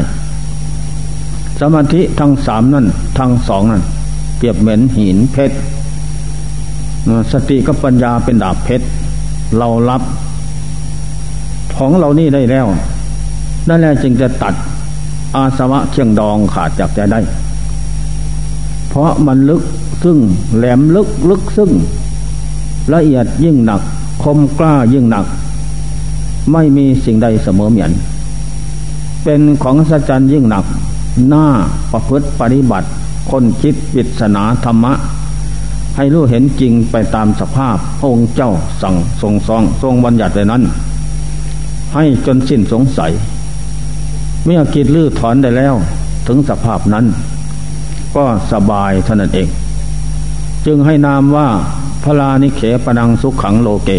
[1.60, 2.86] สมาธิทั้งสามนั่น
[3.17, 3.84] ทั้งสองนั่น
[4.38, 5.58] เปรียบเหมือนหินเพชร
[7.32, 8.86] สติกับปัญญาเป็นดาบเพชร
[9.58, 10.02] เรารับ
[11.84, 12.67] ของเรานี่ได้แล้ว
[13.70, 14.54] นั่นแหละจึงจะตัด
[15.36, 17.20] อาสวะเชียงดองขาดจากใจได้
[18.89, 19.63] เพราะมันลึก
[20.04, 20.17] ซึ่ง
[20.58, 21.72] แหลมลึกลึกซึ่ง
[22.94, 23.82] ละเอียดยิ่งหนัก
[24.24, 25.26] คมกล้ายิ่งหนัก
[26.52, 27.91] ไม่มีสิ่งใดเสมอเหมือน
[29.24, 30.65] เป็นของสัจจ์ยิ่งหนัก
[31.30, 31.46] หน้า
[31.91, 32.88] ประพฤติปฏิบัติ
[33.32, 34.94] คนคิดวิศนาธรรมะ
[35.96, 40.63] ให้รู้เห็นจริงไปตามสภาพ องค์เจ้าสั่งทรงซองทรงบัญญัติไว้นั้น
[41.95, 43.12] ให้จนสิ้นสงสัย
[44.45, 45.75] เมื่อกิจลื้อถอนได้แล้ว
[46.27, 47.06] ถึงสภาพนั้น
[48.15, 49.47] ก็สบายเท่านั้นเอง
[50.65, 51.47] จึงให้นามว่า
[52.04, 53.89] พระลานิเขปนังสุขขังโลเก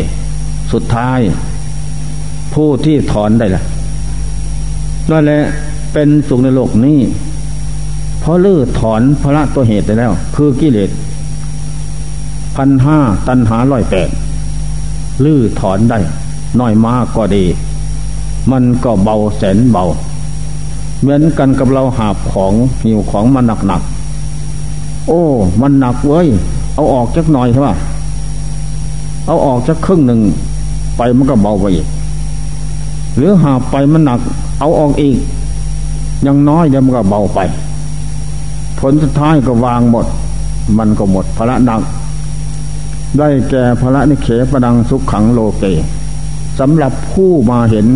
[0.73, 1.21] สุดท้าย
[2.55, 3.63] ผู้ที่ถอนได้ละ
[5.11, 5.43] นั่นแหละ
[5.93, 6.99] เป็นสุขในโลกนี้
[8.21, 10.91] เพราะลื้อถอนพระตัวเหตุไปแล้ว คือกิเลส
[12.57, 14.09] พันห้าตันหาร้อยแปด
[15.25, 15.99] ลื้อถอนได้
[16.61, 17.45] น้อยมากก็ดี
[18.51, 19.85] มันก็เบาแสนเบา
[21.01, 22.53] เหมือนกันกับเราหาบของ
[22.83, 23.83] หิวของมันหนักหนัก
[25.07, 25.23] โอ้
[25.61, 26.27] มันหนักเว้ย
[26.75, 27.75] เอาออกจักหน่อยใช่ป่ะ
[29.27, 30.21] เอาออกจักครึ่งหนึ่ง
[30.97, 31.87] ไปมันก็เบาไปอีก
[33.17, 34.21] หรือหาไปมันหนัก
[34.61, 35.17] เอาออกอีก
[36.27, 37.39] ยังน้อยเดี๋ยวมันก็เบาไป
[38.79, 40.07] ผลสุดท้ายก็วางหมด
[40.79, 41.81] มันก็หมดพระหนัก
[43.19, 45.65] ได้แก่พระนิเขปดังสุขขังโลเก
[46.59, 47.87] สำหรับผู้มาเห็น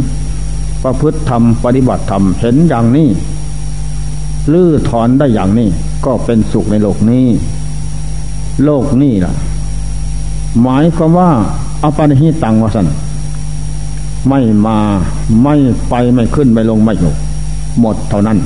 [0.83, 3.09] ประพฤติธรรมปฏิบัติธรรมเห็นอย่างนี้
[4.53, 5.69] ลื้อถอนได้อย่างนี้
[6.05, 7.27] ก็เป็นสุขในโลกนี้
[8.65, 9.33] โลกนี้ล่ะ
[10.63, 11.31] หมายความว่า
[11.83, 12.87] อปานิหิตังวสัน
[14.29, 14.79] ไม่มา
[15.43, 15.55] ไม่
[15.89, 17.13] ไปไม่ขึ้นไม่ลงไม่อยู่
[17.81, 18.39] หมดเท่านั้น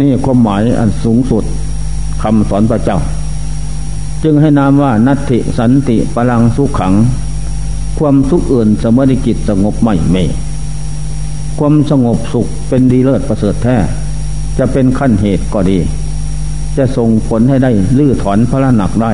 [0.00, 1.44] นี่ความหมายอันสูงสุด
[2.22, 2.98] คำสอนพระเจ้า
[4.22, 6.92] จึงให้นามว่านัตติสันติพลังสุขขัง
[7.98, 10.16] ความทุกข์อื่นสมดิกิจสงบไม่เม
[11.58, 13.76] ความสงบสุขเป็นดีเลิศประเสริฐแท้
[14.58, 15.78] จะเป็นขั้นเหตุก็ดี
[16.76, 19.12] จะส่งผลให้ได้ลื้อถอนพระหนักได้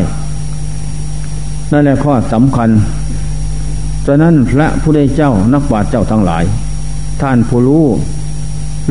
[1.73, 2.71] นั่นแหละข้อสำคัญ
[4.07, 6.45] ฉะนั้นพระผู้ได้เจ้านักบาตเจ้าทั้งหลาย
[7.23, 7.85] ท่านผู้รู้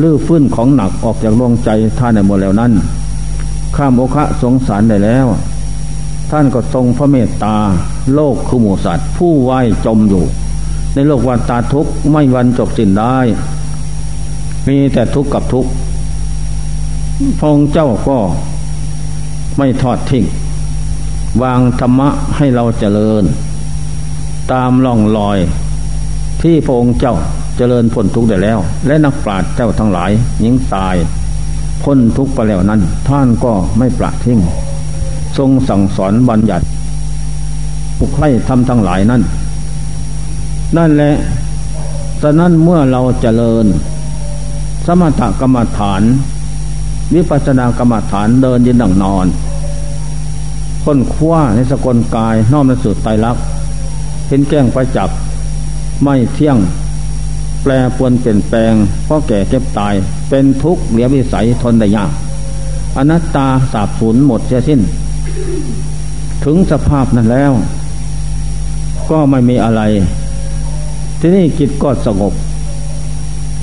[0.02, 2.72] ลื้อฟื้นของหนักออกจากดวงใจท่านในหมดแล้วนั้น
[3.76, 5.26] ข้ามโอคะสงสารได้แล้ว
[6.30, 7.56] ท่านก็ทรงพระเมตตา
[8.14, 9.52] โลกคือหมูสัตว์ผู้ไหว
[9.86, 10.24] จมอยู่
[10.94, 13.16] ในโลกวันตาทุกข์ไม่วันจบสิ้นได้
[14.68, 15.70] มีแต่ทุกข์กับทุกข์
[17.38, 18.18] พระองค์เจ้าก็
[19.58, 20.24] ไม่ทอดทิ้ง
[21.42, 23.24] วางธรรมะให้เราเจริญ
[24.52, 25.38] ตามล่องลอย
[26.42, 27.14] ที่พระองค์เจ้า
[27.56, 30.10] เจริญพ้นทุกข์ได้แล้ว และนักปราชญ์เจ้าทั้งหลาย
[30.44, 30.96] ยิงตาย
[31.82, 34.38] พ้นทุกข์ไปแล้วนั้น ท่านก็ไม่ปราทิ้ง
[35.38, 36.66] ทรงสั่งสอนบัญญัติ
[37.98, 39.22] ผู้ใครทำทั้งหลายนั้น
[40.76, 41.14] นั่นแหละ
[42.22, 43.66] ฉะนั้นเมื่อเราเจริญ
[44.86, 46.02] สมถกรรมฐาน
[47.14, 49.26] วิปัสสนากรรมฐานเดินยืนนั่งนอน
[50.84, 53.44] ค้นคว้าในสกลกายน้อมในสุดไตรลักษณ์
[54.28, 55.10] เห็นแก้งไปจับ
[56.02, 56.58] ไม่เที่ยง
[57.62, 58.72] แปรปวนเปลี่ยนแปลง
[59.04, 59.94] เพราะแก่เจ็บตาย
[60.28, 62.10] เป็นทุกข์เหลียวิสัยทนได้ยาก
[62.96, 64.80] อนัตตาสาบสูญหมดเสียสิ้น
[66.44, 67.52] ถึงสภาพนั้นแล้ว
[69.10, 69.82] ก็ไม่มีอะไร
[71.26, 72.32] ที่นี่จิตก็สงบ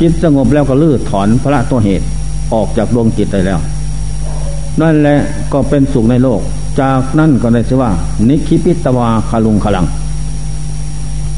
[0.01, 2.05] จิตสงบแล้วก็ลื้อถอนพระตัวเหตุ
[2.53, 3.59] ออกจากดวงจิตได้แล้ว
[4.81, 5.17] นั่นแหละ
[5.53, 6.41] ก็เป็นสุขในโลก
[6.79, 7.91] จากนั่นก็ได้ชื่อว่า
[8.29, 9.85] นิคิปิตวาคาลุงขลัง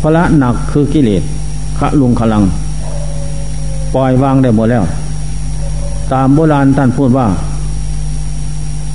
[0.02, 1.24] พระหนักคือกิเลส
[1.78, 2.44] ขลุงขลัง
[3.94, 4.84] ปล่อยวางได้หมดแล้ว
[6.12, 7.28] ตามโบราณท่านพูดว่า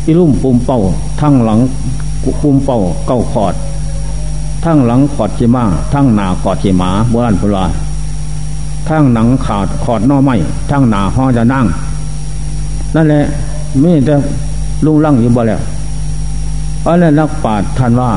[0.07, 0.79] อิลุ่มปุ่มเป่า
[1.21, 1.59] ทั้งหลัง
[2.43, 3.55] ปุ่มเป่าเก้าขอด
[4.71, 7.71] ทั้งหลังขอดจีมาทั้งหนาขอดจีหมาโบราณโบราณ
[8.89, 10.35] ทั้งหนังขาดขอดนอไม้
[10.71, 11.65] ทั้งหนาห้อจะนั่ง
[12.95, 13.23] นั่นแหละ
[13.81, 14.15] ไม่แต่
[14.85, 15.61] ลุงลั่งอยู่บ่แล้ว
[16.87, 18.11] อันนั้นนักปราชญ์ท่านว่า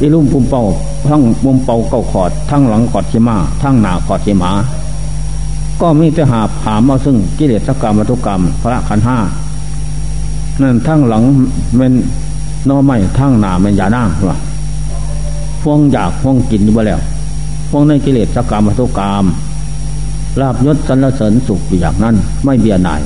[0.00, 0.62] อีลุ่มปุ่มเป่า
[1.08, 4.50] ทั้งมุมเป่าเก้าขอด ทั้งหลังขอดชิมาทั้งหนาขอดชิมา
[5.80, 9.18] ก็มีแต่หาผามเอาซึ่งกิเลสกรรมวัตุกรรม พระขันห้า
[10.60, 11.22] นั่นทั้งหลัง
[11.76, 11.92] เป็น
[12.68, 14.36] นอไม่ทั้งหนาเป็นยาหน้าว่า
[15.64, 17.00] พวงอยากพวงกินอยู่บ่แล้ว
[17.70, 19.24] พวงในกิเลสกรรมวัตุกรรม
[20.40, 23.02] ลาบยศสรรเสริญสุขอย่างนั้น ไม่เบียดหน่าย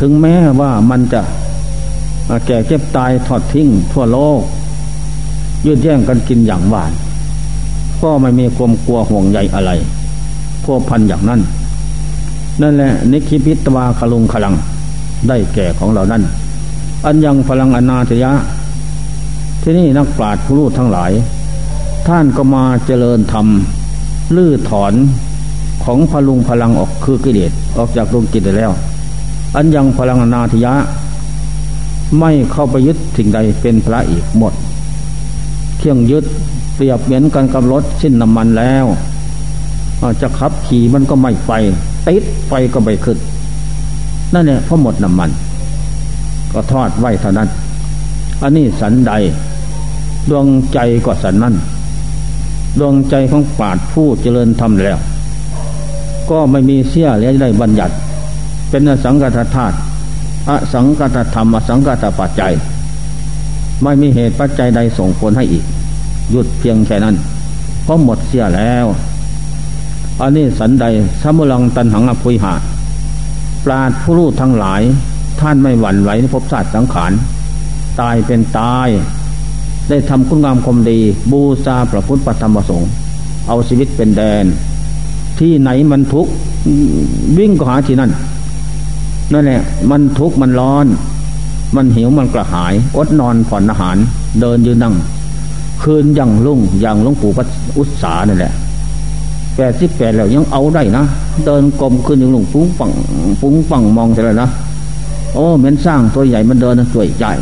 [0.00, 1.20] ถึงแม้ว่ามันจะ
[2.46, 4.40] แก่เก็บตายทอดทิ้งทั่วโลก
[5.66, 6.92] ยืดแย่งกันกินอย่างหวาน
[8.02, 9.70] ก็ไม่มีความกลัวห่วงใยอะไร
[10.64, 11.40] พวกพันอย่างนั้น
[12.60, 14.54] นั่นแหละ นิคิพิตวาคลุงขลัง
[15.28, 16.22] ได้แก่ของเรานั่น
[17.04, 18.32] อันยังพลังอนาตยะ
[19.62, 21.12] ที่นี่นักปราชญ์ผู้รู้ทั้งหลาย
[22.08, 23.46] ท่านก็มาเจริญธรรม
[24.36, 24.94] ลื้อถอน
[25.84, 28.72] ของพลุงพลังออกคือกิเลสออกจากดวงจิตได้แล้ว
[29.56, 30.74] อันยังพลังนาตยะ
[32.18, 34.54] ไม่เข้าไปยึดสิ่งใดเป็นพระอีกหมด
[35.78, 36.24] เครื่องยึด
[36.74, 38.86] เปรียบเหมือนกันกับรถสิ้นน้ำมันแล้ว
[40.20, 41.50] จะขับขี่มันก็ไม่ไฟ
[42.06, 43.18] ติดไฟก็ไม่ขึ้น
[44.32, 45.30] นั่นเนี่ยเพราะหมดน้ำมัน
[46.52, 47.48] ก็ทอดไว้เท่านั้น
[48.42, 49.12] อันนี้สันใด
[50.30, 51.54] ดวงใจก็สันนั่น
[52.80, 54.98] ดวงใจของปาดผู้เจริญธรรมแล้ว
[56.30, 57.94] ก็ไม่มีเสี้ยเลยได้บัญญัติ
[58.70, 59.76] เป็นสังกัตธาตุ
[60.48, 62.52] อสังกัตธรรมอสังกัตปัจจัย
[63.82, 65.64] ไม่มีเหตุปัจจัยใดส่งผลให้อีก
[66.30, 67.16] หยุดเพียงแค่นั้น
[67.84, 68.86] เพราะหมดเสียแล้ว
[70.20, 70.86] อันนี้สันใด
[71.22, 72.54] สมุลังตันหังอภุยหา
[73.64, 74.82] ปราดผู้รู้ทั้งหลาย
[75.40, 77.12] ท่านไม่หวั่นไหวในภพศาสตร์สังขาร
[78.00, 78.88] ตายเป็นตาย
[79.88, 80.98] ได้ทำคุณงามความดี
[81.32, 82.88] บูชาพระพุทธธรรมประสงค์
[83.48, 84.44] เอาชีวิตเป็นแดน
[85.38, 86.32] ที่ไหนมันทุกข์
[87.38, 88.10] วิ่งก็หาที่นั่น
[89.32, 90.86] นั่นแหละมันทุกข์มันร้อน
[91.76, 93.96] มันหิวมันกระหาย อดนอนผ่อนอาหาร
[94.40, 94.94] เดินยืนนั่ง
[95.82, 97.42] คืนยังลุ่งยังลุงปู่พั
[97.78, 98.52] อุตสานั่นแหละ
[99.56, 101.04] แปดสิบแปดแล้วยังเอาได้นะ
[101.46, 102.90] เดินกลมขึ้นยังลุงปุ้งปัง
[103.40, 104.48] ปุ้งปังมองเสร็จแล้วนะ
[105.34, 107.32] โอ้เหม็นสร้างตัวใหญ่มันเดินตัวใหญ่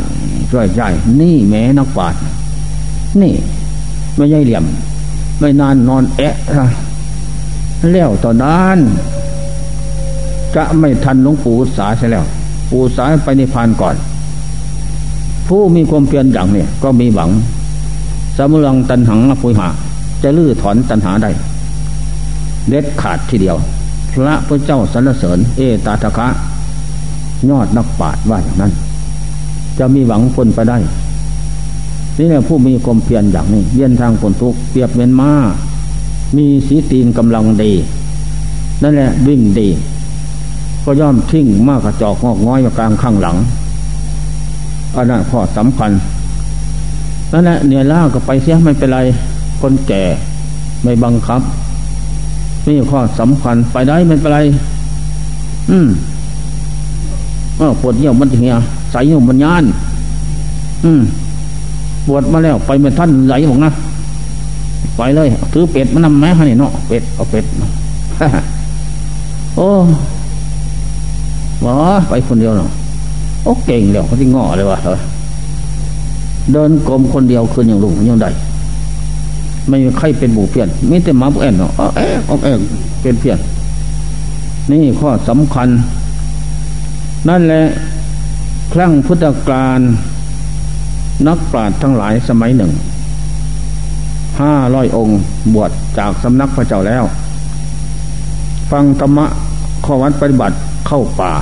[0.51, 0.89] ตัวใหญ่
[1.21, 2.15] นี่แม่นักปาด
[3.21, 3.33] นี่
[4.15, 4.65] ไม่ใช่เหลี่ยม
[5.39, 6.35] ไม่นานนอนแอะ
[7.91, 8.77] แล้วตอนนั้น
[10.55, 12.25] จะไม่ทันหลวงปู่สาใช่แล้ว
[12.69, 13.95] ปู่สาไปนิพพานก่อน
[15.47, 17.29] ผู้มีความเพียรอย่างนี้ก็มีหวัง
[18.37, 19.67] สมุลังตันหังอภุหา
[20.23, 21.31] จะลื้อถอนตันหาได้
[22.69, 23.57] เด็ดขาดทีเดียว
[24.13, 26.27] พระพุทธเจ้าสรรเสริญ เอตาทคะ
[27.49, 28.71] ยอดนักปราชญ์ว่าอย่างนั้น
[29.79, 30.77] จะมีหวังพ้นไปได้
[32.17, 35.31] นี่แหละผู้มีความเพียรอย่างนี้เลี่ยนทางผลทุกเปรียบเหมือนมา้า
[36.37, 37.71] มีสีตีนกำลังดี
[38.81, 39.69] นั่นแหละวิ่งดี
[40.83, 43.37] ก็ย่อมทิ้งมากกระจอกงอกง้อยกลางข้างหลัง
[44.95, 45.91] อันนั้นข้อสำคัญ
[47.31, 48.99] นั่นแหละเหนี่ยล่าก็ไปเสียไม่เป็นไร
[49.61, 50.03] คนแก่
[50.83, 51.41] ไม่บังคับ
[52.67, 54.39] นี่ข้อสำคัญไปได้ไม่เป็นไร
[55.69, 55.87] อืม
[57.59, 58.53] อ้าวปวดเยี่ยวมันเหีย
[58.91, 59.63] ใส่เยี่ยวมันยาน
[60.83, 61.01] อืม
[62.05, 63.71] ปวดมาแล้ว ไปเป็นท่านไหลบอกนะ
[64.97, 67.45] ไปเลยถือเป็ดมันนำแม่ฮะนี่เนาะเป็ดเอาเป็ด
[69.55, 69.67] โอ้
[71.61, 71.75] หมอ
[72.09, 72.69] ไปคนเดียวเนาะ
[73.43, 74.79] โอ้เก่งเดี๋ยวเขาที่งอเลยวะ
[76.51, 78.27] เดินกลมคนเดียวคืนอย่างลุงยังได
[79.67, 82.05] ไม่มีใครเป็นบูเพียนมีแต่มาแอนเนาะอ๋อแอ๊
[82.37, 82.59] กแอ๊ก
[83.01, 83.37] เป็นเพียน
[84.71, 85.67] นี่ข้อสำคัญ
[87.29, 87.61] นั่นแหละ
[88.75, 89.79] ครั้งพุทธกาล
[91.27, 92.71] นักปราชญ์ทั้งหลายสมัยหนึ่ง
[94.41, 95.19] ห้าร้อยองค์
[95.53, 97.03] บวชจากสำนักพระเจ้าแล้ว
[98.71, 99.25] ฟังธรรมะ
[99.85, 100.55] ข้อวัดปฏิบัติ
[100.87, 101.33] เข้าป่า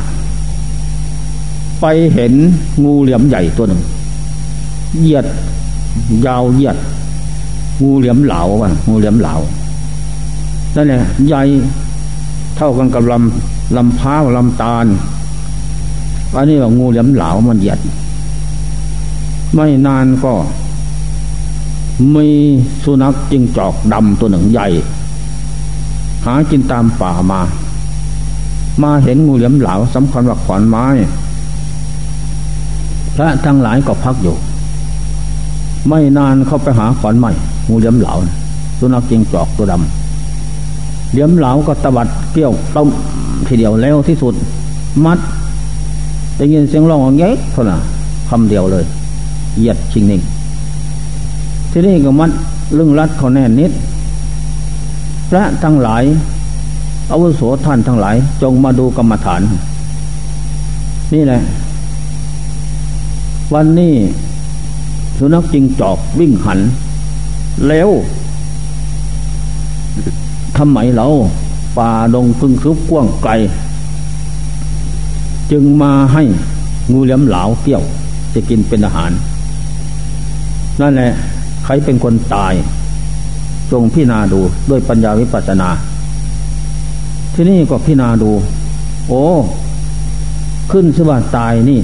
[1.82, 2.34] ไปเห็น
[2.84, 3.82] งูเหลี่ยมใหญ่ตัวหนึ่ง
[5.00, 5.26] เหยียด
[6.26, 6.78] ยาวเหยียด
[7.82, 9.34] งูเหลี่ยมเหลาว่ะงูเหลี่ยมเหลา
[10.76, 11.44] นั่นแหละใหญ่
[12.58, 14.86] เท่ากันกับลำลำพ้าวลำตาล
[16.36, 17.80] อันนี้ว่างูเหลี่ยมเหลามันเหยียด
[19.56, 20.34] ไม่นานก็
[22.16, 22.28] มี
[22.84, 24.68] สุนัขจิงจอกดำตัวหนึ่งใหญ่
[26.26, 27.42] หากินตามป่ามา
[28.84, 30.86] มาเห็นงูเหลี่ยมเหลาสำคัญว่าขอนไม้
[33.16, 34.36] พระทั้งหลายก็พักอยู่
[35.88, 37.30] ไม่นานเข้าไปหาขอนไม้
[37.70, 38.14] งูเหลี่ยมเหลา
[38.80, 42.88] สุนัขจิงจอกตัวดำเหลี่ยมเหลาก็ตวัดเกี่ยวต้ม
[43.48, 44.34] ทีเดียวแล้วที่สุด
[45.06, 45.20] มัด
[46.40, 47.82] ได้ยินเสียงร้องของเย็กเท่านั้น
[48.30, 48.86] คำเดียวเลย
[49.58, 50.22] เหยียดชิงนิ่ง
[51.72, 52.32] ที่นี่ก็มัด
[52.78, 53.72] ลึงรัดเขาแน่นนิด
[55.30, 56.04] พระทั้งหลาย
[57.12, 59.42] อาวุโสท่านทั้งหลาย จงมาดูกรรมฐาน
[61.14, 61.40] นี่แหละ
[63.54, 63.94] วันนี้
[65.18, 66.60] สุนัขจิงจอกวิ่งหัน
[67.68, 67.90] แล้ว
[70.58, 71.08] ทำไมเรา
[71.78, 73.32] ป่าดงพึ่งซุบกว้างไกล
[75.52, 76.24] จึงมาให้
[76.92, 77.84] งูเหลี่ยมเหลาเกี่ยว
[78.34, 79.12] จะกินเป็นอาหาร
[80.82, 81.12] นั่นแหละ
[81.66, 82.54] ใครเป็นคนตาย
[83.72, 85.70] จงพิจารณาดูด้วยปัญญาวิปัสสนา
[87.34, 88.32] ที่นี่ก็พิจารณาดู
[89.08, 89.24] โอ้
[90.72, 91.80] ขึ้นสว่าตายนี่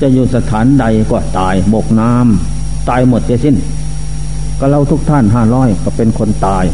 [0.00, 3.56] จะอยู่สถานใดก็ตายบกน้ำตายหมดจะสิ้น
[4.58, 6.64] ก็เราทุกท่านห้าร้อยก็เป็นคนตาย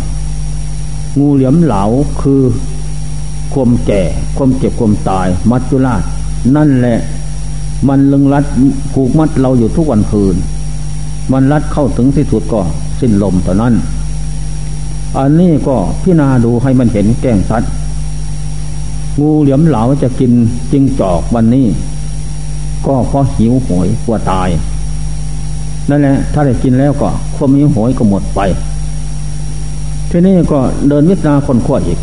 [1.19, 1.85] งูเหลี่ยมเหลา
[2.23, 2.43] คือ
[3.57, 4.03] ความแก่
[4.37, 6.03] ความเจ็บความตาย มัจจุราช
[6.57, 6.99] นั่นแหละ
[7.89, 8.45] มันลึงรัด
[8.93, 10.37] ผูกมัดเราอยู่ทุกวันคืน
[11.33, 12.61] มันรัดเข้าถึงที่สุดก็
[13.01, 13.75] สิ้นลมต่อนนั้น
[15.17, 17.71] อันนี้ก็พิจารณาดูให้มันเห็นแก้งสัตว์
[19.21, 20.33] งูเหลี่ยมเหลาจะกิน
[20.73, 21.67] จิงจอกวันนี้
[22.87, 24.49] ก็เพราะหิวโหยกลัวตาย
[25.89, 28.41] นั่นแหละ ถ้าได้กินแล้วก็ความหิวโหยก็หมดไป
[30.11, 31.99] ทีนี้ก็เดินวิทนาคนขั้วอีก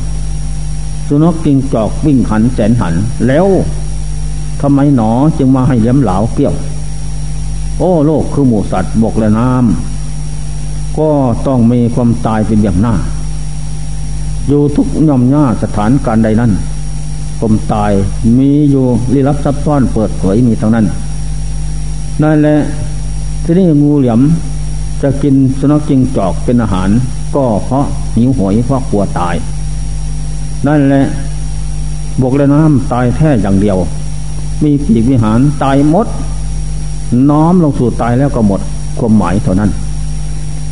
[1.08, 2.93] สุนัขกิงจอกวิ่งหันแสนหัน
[3.28, 3.47] แล้ว
[4.62, 6.56] ทำไมหนอจึงมาให้เหลี่ยมเหลาเกี่ยว
[7.78, 11.10] โอ้โลกคือหมูสัตว์บกและน้ำก็
[11.47, 12.93] ต้องมีความตายเป็นอย่างหน้า
[14.47, 16.51] อยู่ทุกย่อมย่าสถานการใดนั้น
[17.39, 17.91] ความตาย
[18.38, 20.86] มีอยู่ลี้ลับซับซ้อนเปิดเผยมีทั้งนั้น
[22.22, 22.58] นั่นแหละ
[23.43, 24.20] ที่นี่งูเหลี่ยม
[25.01, 26.89] จะกินสุนัขจิงจอกเป็นอาหาร
[27.36, 27.86] ก็เพราะ
[28.16, 29.36] หิวหอยเพราะกลัวตาย
[30.68, 31.05] นั่นแหละ
[32.22, 33.78] บกและน้ำตายแท้อย่างเดียว
[34.64, 36.07] มีปีกวิหารตายหมด
[37.30, 38.61] น้อมลงสู่ตายแล้วก็หมด
[38.99, 39.72] ความหมายเท่านั้น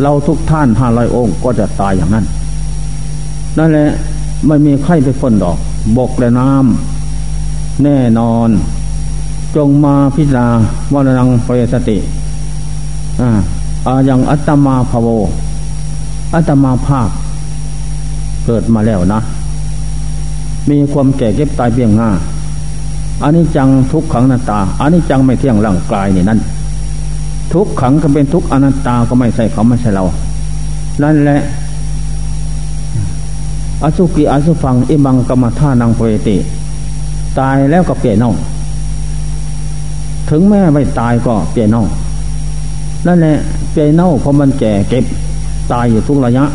[0.01, 2.25] เราทุกท่านห้าร้อยองค์ก็จะตายอย่างนั้น
[3.57, 3.89] นั่นแหละ
[4.47, 5.57] ไม่มีใครไปพ้นดอก
[5.97, 8.49] บกและน้ำแน่นอน
[9.55, 10.47] จงมาพิจารณา
[10.93, 11.97] วรนังเปสติ
[13.21, 15.07] อ่าอย่างอัตมาภโว
[16.33, 17.09] อัตมาภาค
[18.45, 19.19] เกิดมาแล้วนะ
[20.69, 22.09] มีความแก่เก็บตายเพียงหน้า
[23.23, 26.39] อันนี้จังทุกขังนาตาอันนี้จังไม่เที่ยงร่างกายนี่นั่น
[27.53, 30.03] ทุกขังก็เป็นทุกอนัตตาก็ไม่ใช่เขาไม่ใช่เรา
[31.03, 31.39] นั่นแหละ
[33.83, 36.37] อสุกิอสุฟังอิบังกรรมท่านังโพติ
[37.39, 38.35] ตายแล้วก็เปลี่ยนน่อง
[40.29, 41.87] ถึงแม่ไม่ตายก็เปลี่ยนน่อง
[43.07, 43.35] นั่นแหละ
[43.71, 45.05] เปลี่ยนเน่าเพราะมันแก่เก็บ
[45.71, 46.45] ตายอยู่ทุกระยะ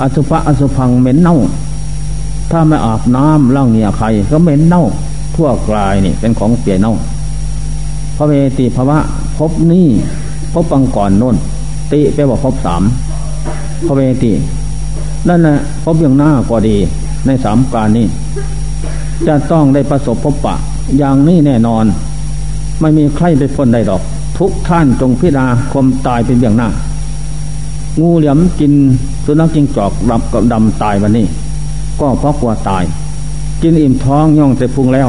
[0.00, 1.36] อสุภะอสุพังเหม็นเน่า
[2.50, 4.84] ถ้าไม่อาบน้ำล่างเหนียใครก็เหม็นเน่า
[5.34, 6.94] ทั่วกลายนี่เป็นของเปียเน่า
[8.16, 8.98] พระเวติภาวะ
[9.38, 9.88] พบนี่
[10.52, 11.36] พบปังก่อนโน่น
[11.92, 12.82] ติไปบอกพบสาม
[13.86, 14.32] พระเวติ
[15.28, 16.76] นั่นแหละพบอย่างหน้าก็ดี
[17.26, 18.06] ในสามการนี้
[19.26, 20.54] จะต้องได้ประสบพบปะ
[20.98, 21.84] อย่างนี้แน่นอน
[22.80, 24.02] ไม่มีใครไปพ้นได้ดอก
[24.38, 26.68] ทุกท่านจงพิจารณาความตายเป็นอย่างหน้า
[28.00, 28.72] งูเหลี่ยมกิน
[29.24, 31.26] สุนัขจิงจอกดับกับดำตายวันนี้
[32.02, 32.84] ก็เพราะกลัวตาย
[33.62, 35.08] กินอิ่มท้องย่องใส่พุงแล้ว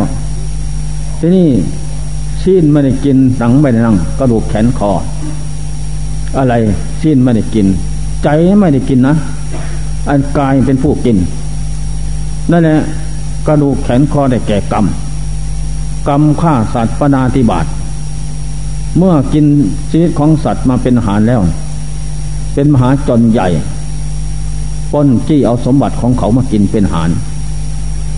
[1.20, 1.48] ที่นี้
[2.42, 4.92] ชิ้นไม่ได้กินหนังไม่ได้นั่งกระดูกแขนคอ
[6.38, 6.54] อะไร
[7.02, 7.68] ชิ้นไม่ได้กิน
[8.24, 8.28] ใจ
[8.60, 9.14] ไม่ได้กินนะ
[10.10, 11.18] อันกายเป็นผู้กิน
[12.52, 12.78] นั่นแหละ
[13.48, 14.86] กระดูกแขนคอได้แก่กรรม
[16.08, 17.66] กรรมฆ่าสัตว์ปนาติบาต
[18.98, 19.46] เมื่อกิน
[19.90, 21.42] ชีวิตของสัตว์มาเป็นอาหารแล้ว
[22.54, 23.48] เป็นมหาจนใหญ่
[24.94, 27.10] ป้นจี้เอาสมบัติของเขามากินเป็นอาหาร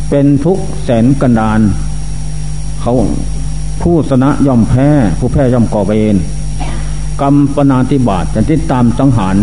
[0.10, 1.60] เป็นทุกแสนกันดาน
[2.82, 2.94] เขา
[3.82, 4.88] ผู้ชนะย่อมแพ้
[5.20, 6.16] ผู้แพ้ย่อมก่อเวร
[7.22, 9.36] กรรมปนาติบาตจะติดตามจังหาร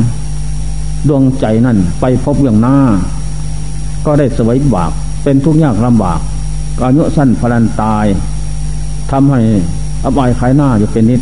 [1.08, 2.76] ดวงใจนั่นไปพบเรื่องหน้า
[4.06, 6.20] ก็ได้สวยบาก เป็นทุกข์ยากลำบาก
[6.84, 8.06] อายุสั้นพลันตาย
[9.10, 9.40] ทำให้
[10.04, 11.20] อบายขายหน้าอยู่เป็นนิด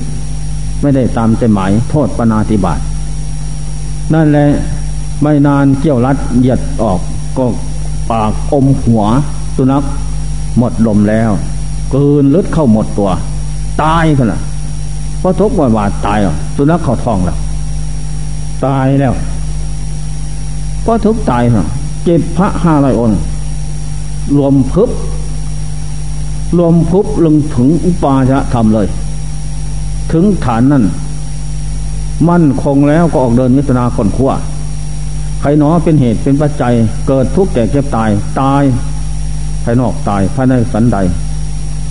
[0.81, 2.81] ไม่ได้ตามใจหมายโทษปนาติบาต
[4.15, 4.47] นั่นแหละ
[5.23, 7.01] ไม่นานเกี่ยวรัดเหยียดออก
[7.39, 7.45] ก็
[8.11, 9.03] ปากอมหัว
[9.57, 9.83] สุนัข
[10.59, 11.31] หมดลมแล้ว
[11.95, 13.11] กืนลึดเข้าหมดตัว
[13.83, 14.41] ตายขนาด
[15.19, 17.39] เพราะทุกวันวาดตายอะสุนัขเข้าท้องแล้ว
[18.67, 19.15] ตายแล้ว
[20.83, 21.67] เพราะทุกตายเนาะ
[22.05, 23.21] เจ็บพระห้าร้อยองค์
[24.37, 24.91] รวมพึบ
[26.59, 28.87] รวมพุบลงถึงอุปาจะทำเลย
[30.13, 30.85] ถึงฐานนั่น
[32.29, 34.33] มั่นคงแล้วก็ออกเดินวิจนาคนขั้ว
[35.41, 36.75] ใครหนอเป็นเหตุเป็นปัจจัย
[37.09, 38.11] เกิดทุกข์แก่เจ็บตาย
[38.41, 38.63] ตาย
[39.65, 40.99] ภายนอกตายภายในสันใด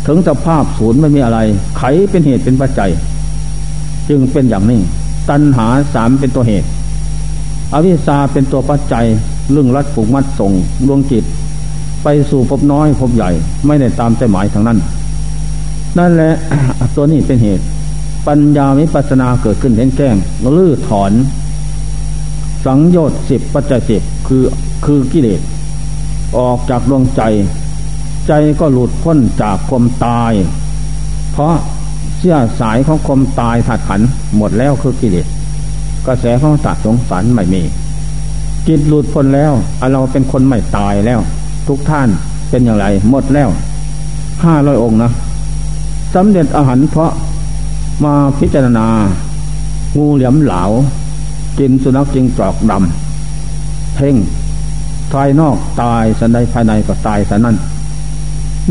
[0.08, 1.40] ถึงสภาพศูนย์ไม่มีอะไร
[1.78, 2.92] ไขเป็นเหตุเป็นปัจจัย
[4.10, 4.80] จึงเป็นอย่างนี้
[5.30, 6.68] ตัณหาสามเป็นตัวเหตุ
[7.74, 9.06] อวิชชาเป็นตัวปัจจัย
[9.52, 10.52] เรื่องรัดผูกมัดส่ง
[10.88, 11.24] ดวงจิต
[12.04, 13.30] ไปสู่พบน้อยพบใหญ่
[13.68, 14.78] ไม่ได้ตามใจหมายทางนั้น
[15.98, 16.34] นั่นแหละ
[16.96, 17.64] ตัวนี้เป็นเหตุ
[18.28, 20.16] ปัญญาวิปัสนาเกิดขึ้นเห็นแก้ง
[20.58, 21.12] ลื้อถอน
[22.66, 24.44] สังโยชน์สิบปัจจัยสิบคือ
[24.86, 25.42] คือกิเลส
[26.38, 27.22] ออกจากดวงใจ
[28.28, 30.34] ใจก็หลุดพ้นจากความตาย
[31.32, 31.54] เพราะ
[32.18, 34.02] เสื้อสายของความตายถัดขัน
[34.38, 35.28] หมดแล้วคือกิเลส
[36.08, 37.62] กระแสของตัดสงสารไม่มี
[38.68, 39.54] จิตหลุดพ้นแล้ว
[39.94, 41.20] เราเป็นคนไม่ตายแล้ว
[41.68, 42.10] ทุกท่าน
[42.50, 43.50] เป็นอย่างไร หมดแล้ว
[44.44, 45.12] ห้าร้อยองค์นะ
[46.14, 47.12] สำเร็จอาหารเพราะ
[48.04, 48.88] มาพิจารณา
[49.98, 50.64] งูเหลี่ยมเหลา
[51.60, 54.16] กินสุนัขจิงจอกดำเพ่ง
[55.12, 57.58] ภายนอกตายสันใดภายในก็ตายสันนั้น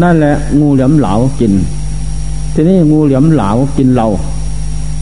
[0.02, 1.52] นั่นแหละงูเหลี่ยมเหลากิน
[2.54, 4.06] ทีนี้งูเหลี่ยมเหลากินเรา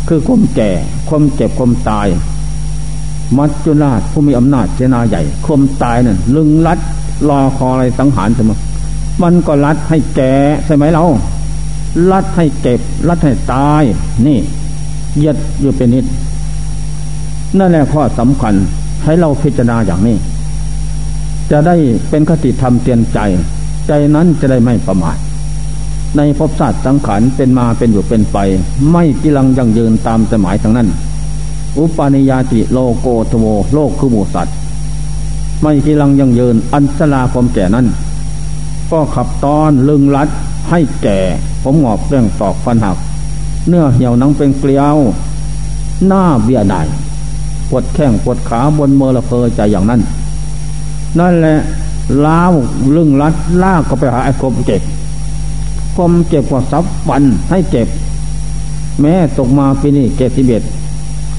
[0.09, 0.71] คือความแก่
[1.09, 2.07] ความเจ็บความตาย
[3.37, 6.79] มัจจุราชผู้มีอำนาจเจนาใหญ่ ความตายนั่นลึงลัด
[7.29, 8.59] รอคออะไรสังหารเสมอ
[9.23, 10.35] มันก็รัดให้แก่
[10.65, 11.05] ใช่ไหมเรา
[12.13, 13.83] รัดให้เก็บ รัดให้ตาย
[14.27, 14.39] นี่
[15.25, 16.05] ยึดอยู่เป็นนิด
[17.59, 18.55] นั่นแหละข้อสำคัญ
[19.05, 20.17] ให้เราพิจารณาอย่างนี้
[21.51, 21.77] จะได้
[22.09, 23.19] เป็นคติธรรมเตือนใจ
[23.89, 25.17] ใจนั้นจะได้ไม่ประมาท
[26.17, 28.39] ในภพศาสตร์สังขารเป็นมาเป็นอยู่เป็นไป
[28.93, 30.89] ไม่กิลังยังยืนตามสมัยทั้งนั้น
[31.79, 34.55] อุปาณิยาติโลโกโทโมโลกคือหมูสัตว์
[35.63, 37.87] ไม่ทีลังยังยืน อันสลาความแก่นั้น
[38.91, 40.29] ก็ขับตอนลึงลัด
[40.71, 41.19] ให้แก่
[41.63, 42.97] ผมหงอบเรื่องตอกฟันหัก
[43.69, 44.97] เนื้อเหี่ยวนังเป็นเกลียว
[46.07, 46.81] หน้าเบี้ยได้
[47.69, 50.01] ปวดแข้งปวดขาบนเมลเพอใจอย่างนั้น
[51.19, 51.57] นั่นแหละ
[52.27, 52.53] ล้าว
[52.97, 54.83] ลึงลัดลากก็ไปหาไอ้คมเจ็บ
[55.97, 57.89] คมเจ็บกว่าซับฟันให้เจ็บ
[59.01, 60.63] แม้ตกมาปีนี้เกติเบ็ด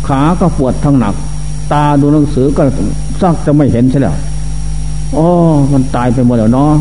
[0.07, 1.15] ขาก็ปวดทั้งหนัก
[1.71, 2.61] ตาดูหนังสือก็
[3.21, 4.15] ซักจะไม่เห็นใช่แล้ว
[5.17, 5.27] อ๋อ
[5.73, 6.71] มันตายไปหมดแล้วเนาะ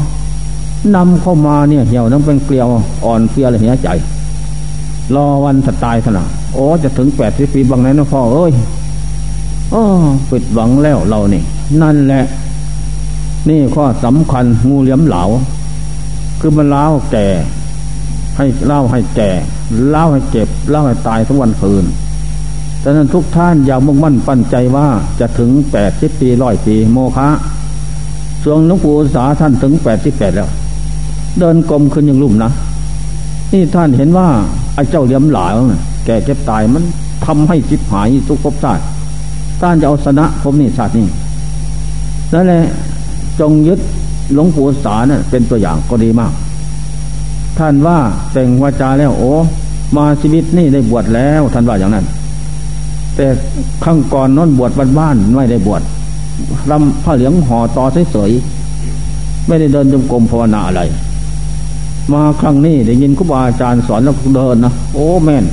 [0.94, 2.66] นำเข้ามาเนี่ยเหี่ยวน้ำเป็นเกลียว
[3.05, 3.88] อ่อนเพียอะไรเหี่ยใจ
[5.14, 8.53] รอวันจะตายขนาดโอ้จะถึงแปดสิบปีบางไหนนะพ่อเอ้ย
[9.74, 9.82] อ๋อ
[10.30, 11.42] ปิดหวังแล้วเรานี่
[11.82, 12.24] นั่นแหละ
[13.48, 15.22] นี่ข้อสำคัญงูเหลี่ยมเหลา
[16.40, 17.26] คือมันเล่าแก่
[18.36, 19.30] ให้เล่าให้แก่
[19.90, 21.84] เล่าให้เจ็บเล่าให้ตายทั้งวันคืน
[22.82, 24.86] ดังนั้นทุกท่านอย่ามุ่งมั่นปั้นใจว่า
[25.20, 27.28] จะถึงแปดสิบปีร้อยปีโมฆะ
[28.42, 30.48] ส่วนหลวงปู่สาท่านถึงแปดสิบแปดแล้ว
[31.38, 32.50] เดินกลมขึ้นยังลุ่มนะ
[33.52, 34.28] นี่ท่านเห็นว่า
[34.74, 35.46] ไอ้เจ้าเหลี้ยมหลา
[36.06, 36.82] แก่เจ็บตายมัน
[37.26, 38.84] ทำให้จิตหายทุกภพชาติ
[39.61, 41.07] ท่านจะเอาชนะภพนี้ชาตินี้
[42.32, 42.62] นั่นแหละ
[43.40, 43.80] จงยึด
[44.34, 46.32] หลวงปู่สานะ่ยเป็นตัวอย่างก็ดีมาก
[47.59, 47.98] ท่านว่า
[48.32, 49.32] แต่งวาจาแล้วโอ้
[49.96, 52.07] มาชีวิตนี่ได้บวชแล้วท่านว่าอย่างนั้น
[53.16, 53.26] แต่
[53.84, 55.82] ข้างก่อนน้นบวชบ้านๆไม่ได้บวช
[56.70, 60.82] รำผ้าเหลืองห่อต่อเฉยๆไม่ได้เดินจงกรมภาวนาอะไร
[62.12, 65.44] มาครั้งนี้ได้ยินครูบาอาจารย์สอนแล้วเดินนะโอ้แม่น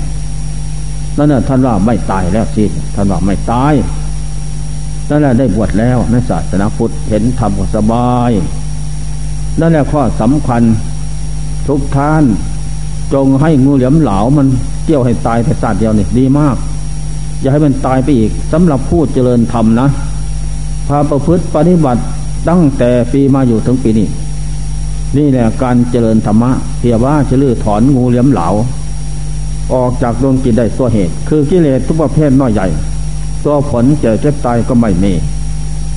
[1.18, 3.74] นั่นน่ะท่านว่าไม่ตายแล้วสิท่านว่าไม่ตาย
[5.10, 8.32] นั่นแหละได้บวชแล้วในศาสนาพุทธเห็นธรรมสบาย
[9.60, 10.64] นั่นแหละข้อสำคัญ
[11.68, 12.24] ทุกท่าน
[13.14, 14.48] จงให้งูเหลี่ยมเหลามัน
[14.86, 16.56] เกี่ยวให้ตายแต่ศาสตร์เดียวนี่ดีมาก
[17.40, 19.88] อย่าให้มันตายไปอีกสำหรับผู้เจริญธรรมนะ
[20.88, 22.02] พาประพฤติปฏิบัติ
[22.50, 24.08] ตั้งแต่ปีมาอยู่ถึงปีนี้
[25.18, 28.48] นี่แหละการเจริญธรรมะเพียว่าจะลือถอนงูเหลี่ยมเหลา
[29.74, 32.68] ออกจากดวงจิตได้ตัวเหตุ คือกิเลสทุกประเภทน้อยใหญ่
[33.46, 35.14] ตัวผลเจ็บเจ็บตายก็ไม่มี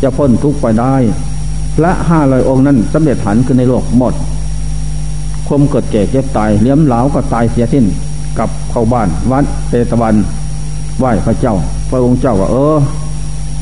[0.02, 0.94] จะพ้นทุกข์ไปได้
[1.80, 4.14] และห้าลอยองค์นั้นสำเร็จหันขึ้นในโลกหมด
[5.48, 7.84] คมเกิดแก่เจ็บตายเลี้ยมเหลาก็ตายเสียสิ้น
[8.38, 10.14] กับเข้าบ้านวัดเตตะวัน
[10.98, 11.54] ไหว้พระเจ้า
[11.90, 12.76] พระองค์เจ้าก็เออ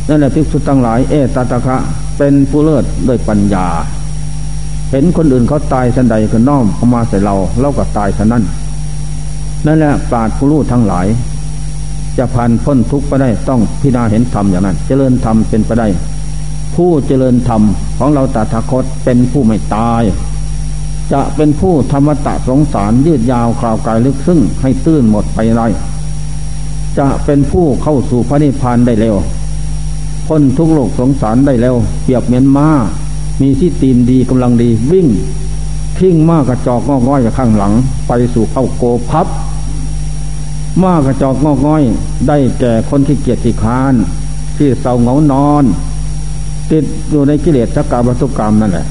[0.09, 1.77] นั่นแหละภิกษุตั้งหลายเอตตะคะ
[2.19, 3.67] เป็นผู้เลิศด้วยปัญญา
[4.91, 8.43] เห็นคนอื่นเขาตายสันใดก็น้อมเข้ามาใส่เราเราก็ตายสันนั้น
[9.67, 11.07] นั่นแหละปราดผู้รู้ทั้งหลาย
[12.19, 15.89] จะผ่านพ้นทุกข์ไปได้ต้องพิจารณาเห็นธรรมอย่างนั้น เจริญธรรมเป็นไปได้
[16.75, 17.63] ผู้เจริญธรรม
[17.99, 20.03] ของเราตถาคตเป็นผู้ไม่ตาย
[21.13, 25.67] จะเป็นผู้ธรรมตะสงสารยืดยาวคราวกายลึกซึ่งให้ตื้นหมดไปได้
[26.99, 29.17] จะเป็นผู้เข้าสู่พระนิพพานได้เร็ว
[30.27, 32.69] พ้นทุกโลกสงสารได้เร็วเปรียบเหมือนม้า
[33.41, 35.09] มีที่ตีนดีกำลังดีวิ่ง
[35.99, 37.73] ทิ้งม้ากระจอกงอกง่อยข้างหลัง
[38.09, 39.27] ไปสู่เข้าโกพับ
[40.83, 41.85] ม้ากระจอกงอกง่อย
[42.29, 43.95] ได้แก่คนที่เกียจที่คาน
[44.57, 45.65] ที่เศร้าเหงานอน
[46.71, 48.87] ติดอยู่ในกิเลสสกาวัตุกรรมนั่นแหละ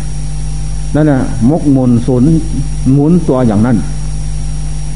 [0.96, 2.24] นั่นแหละมกมุนสุน
[2.94, 3.78] หมุนตัวอย่างนั้น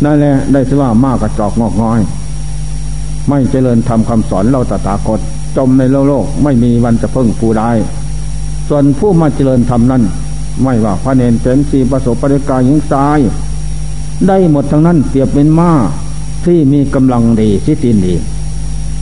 [0.03, 2.01] นั่นแหละได้ชื่อว่าม้ากระจอกงอกง่อย
[3.27, 5.19] ไม่เจริญทำคำสอนเราตถาคต
[5.57, 7.71] จมในโลกโลก ไม่มีวันจะเพิ่งผู้ได้
[8.67, 10.03] ส่วนผู้มาเจริญธรรมนั้น
[10.63, 13.19] ไม่ว่าพระเนนเป็นสีประสบปริกายิงตาย
[14.27, 15.71] ได้หมดทั้งนั้นเปรียบเป็นม้า
[16.47, 18.15] ที่มีกำลังดีที่ตีนดี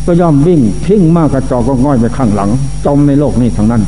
[0.05, 2.49] ก็ย่อมวิ่งทิ้งมากกระจอกก็ง่อยไปข้างหลัง
[2.85, 3.83] จมในโลกนี้ทั้งนั้น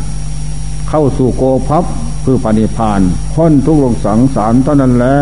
[0.89, 1.83] เข้าสู่โกพับ
[2.25, 3.01] คือปณิพาน
[3.33, 5.17] พ้นทุกลกสังสารเท่านั้นแหละ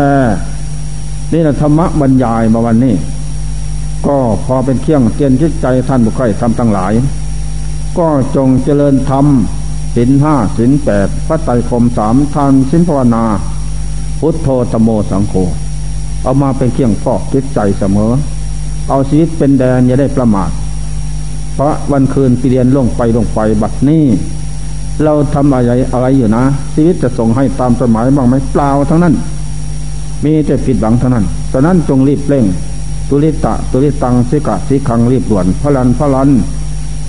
[1.32, 2.94] นี่แหละธรรมะบรรยายมาวันนี้
[4.06, 6.92] ก็พอเป็นเครื่องเตือนจิตใจท่านบุคคลทำทั้งหลาย
[7.98, 9.26] ก็จงเจริญธรรม
[9.96, 13.24] สินห้าสินแปดพระไตรคมสามทานสินภาวนา
[14.20, 15.34] พุทโธตโมสังโฆ
[16.26, 18.12] เอามาเป็นเครื่องฟอกจิตใจเสมอ
[18.88, 20.50] เอาชีวิตเป็นแดนอย่าได้ประมาท
[21.54, 24.04] เพราะวันคืนปีเรียนลงไปลงไปบัดนี้
[25.04, 29.14] เราทำอะไรอะไรอยู่นะ ชีวิตจะส่งให้ตามสมัยบ้างไหมเปล่าทั้งนั้น
[30.24, 32.44] มีแต่ผิดหวังเท่านั้นตอนนั้นจงรีบเร่ง
[33.08, 36.28] ตุลิตะตุลิตังสิกะสิขังรีบด่วนพลันพลัน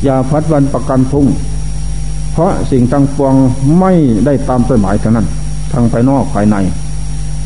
[0.03, 1.25] อย่าพัดวันประกันพุ่ง
[2.33, 3.33] เพราะสิ่งตั้งปวง
[3.79, 3.93] ไม่
[4.25, 5.27] ได้ตามเป้าหมายเท่านั้น
[5.71, 6.57] ทางภายนอกภายใน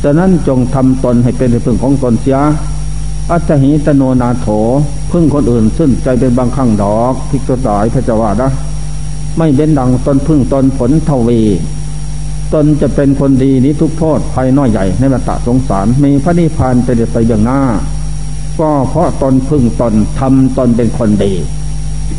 [0.04, 2.40] ฉะนั้นจงทำตนให้เป็นพึ่งของตนเสีย
[3.32, 4.48] อัตหิตโนนาโถ
[5.12, 8.52] พึ่งคนอื่นซึ่งใจเป็นบางข้งดอกพิกตายพระเจ้าว่านะ
[9.38, 11.42] ไม่เป็นดังตนพึ่งตนผลเทวี
[12.54, 17.62] ตนจะเป็นคนดีนี้ทุกโทษภัยน้อยใหญ่ในมาตะสงสารมีพระนิพพานเป็นไปอย่างหน้า
[18.60, 21.34] ก็เพราะตนพึ่งตนทำตนเป็นคนดี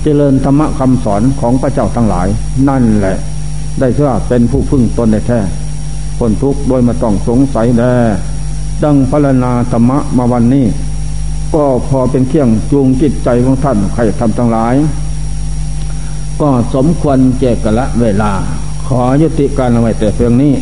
[0.03, 2.29] เจริญธรรมะคำสอนของพระเจ้าทั้งหลาย
[2.69, 3.17] นั่นแหละ
[3.81, 5.41] ได้ชื่อว่าเป็นผู้พึ่งตนได้แท้
[6.23, 7.95] คนทุกข์โดยมาต้องสงสัยแด่
[8.83, 10.67] ดังพรนาธรรมะมาวันนี้
[11.55, 14.75] ก็พอเป็นเครื่องจูงจิตใจของท่านใครทำทั้งหลาย
[16.41, 18.33] ก็สมควรเจกละเวลา
[18.87, 20.53] ขอยุติการเอาไว้แต่เพียงนี้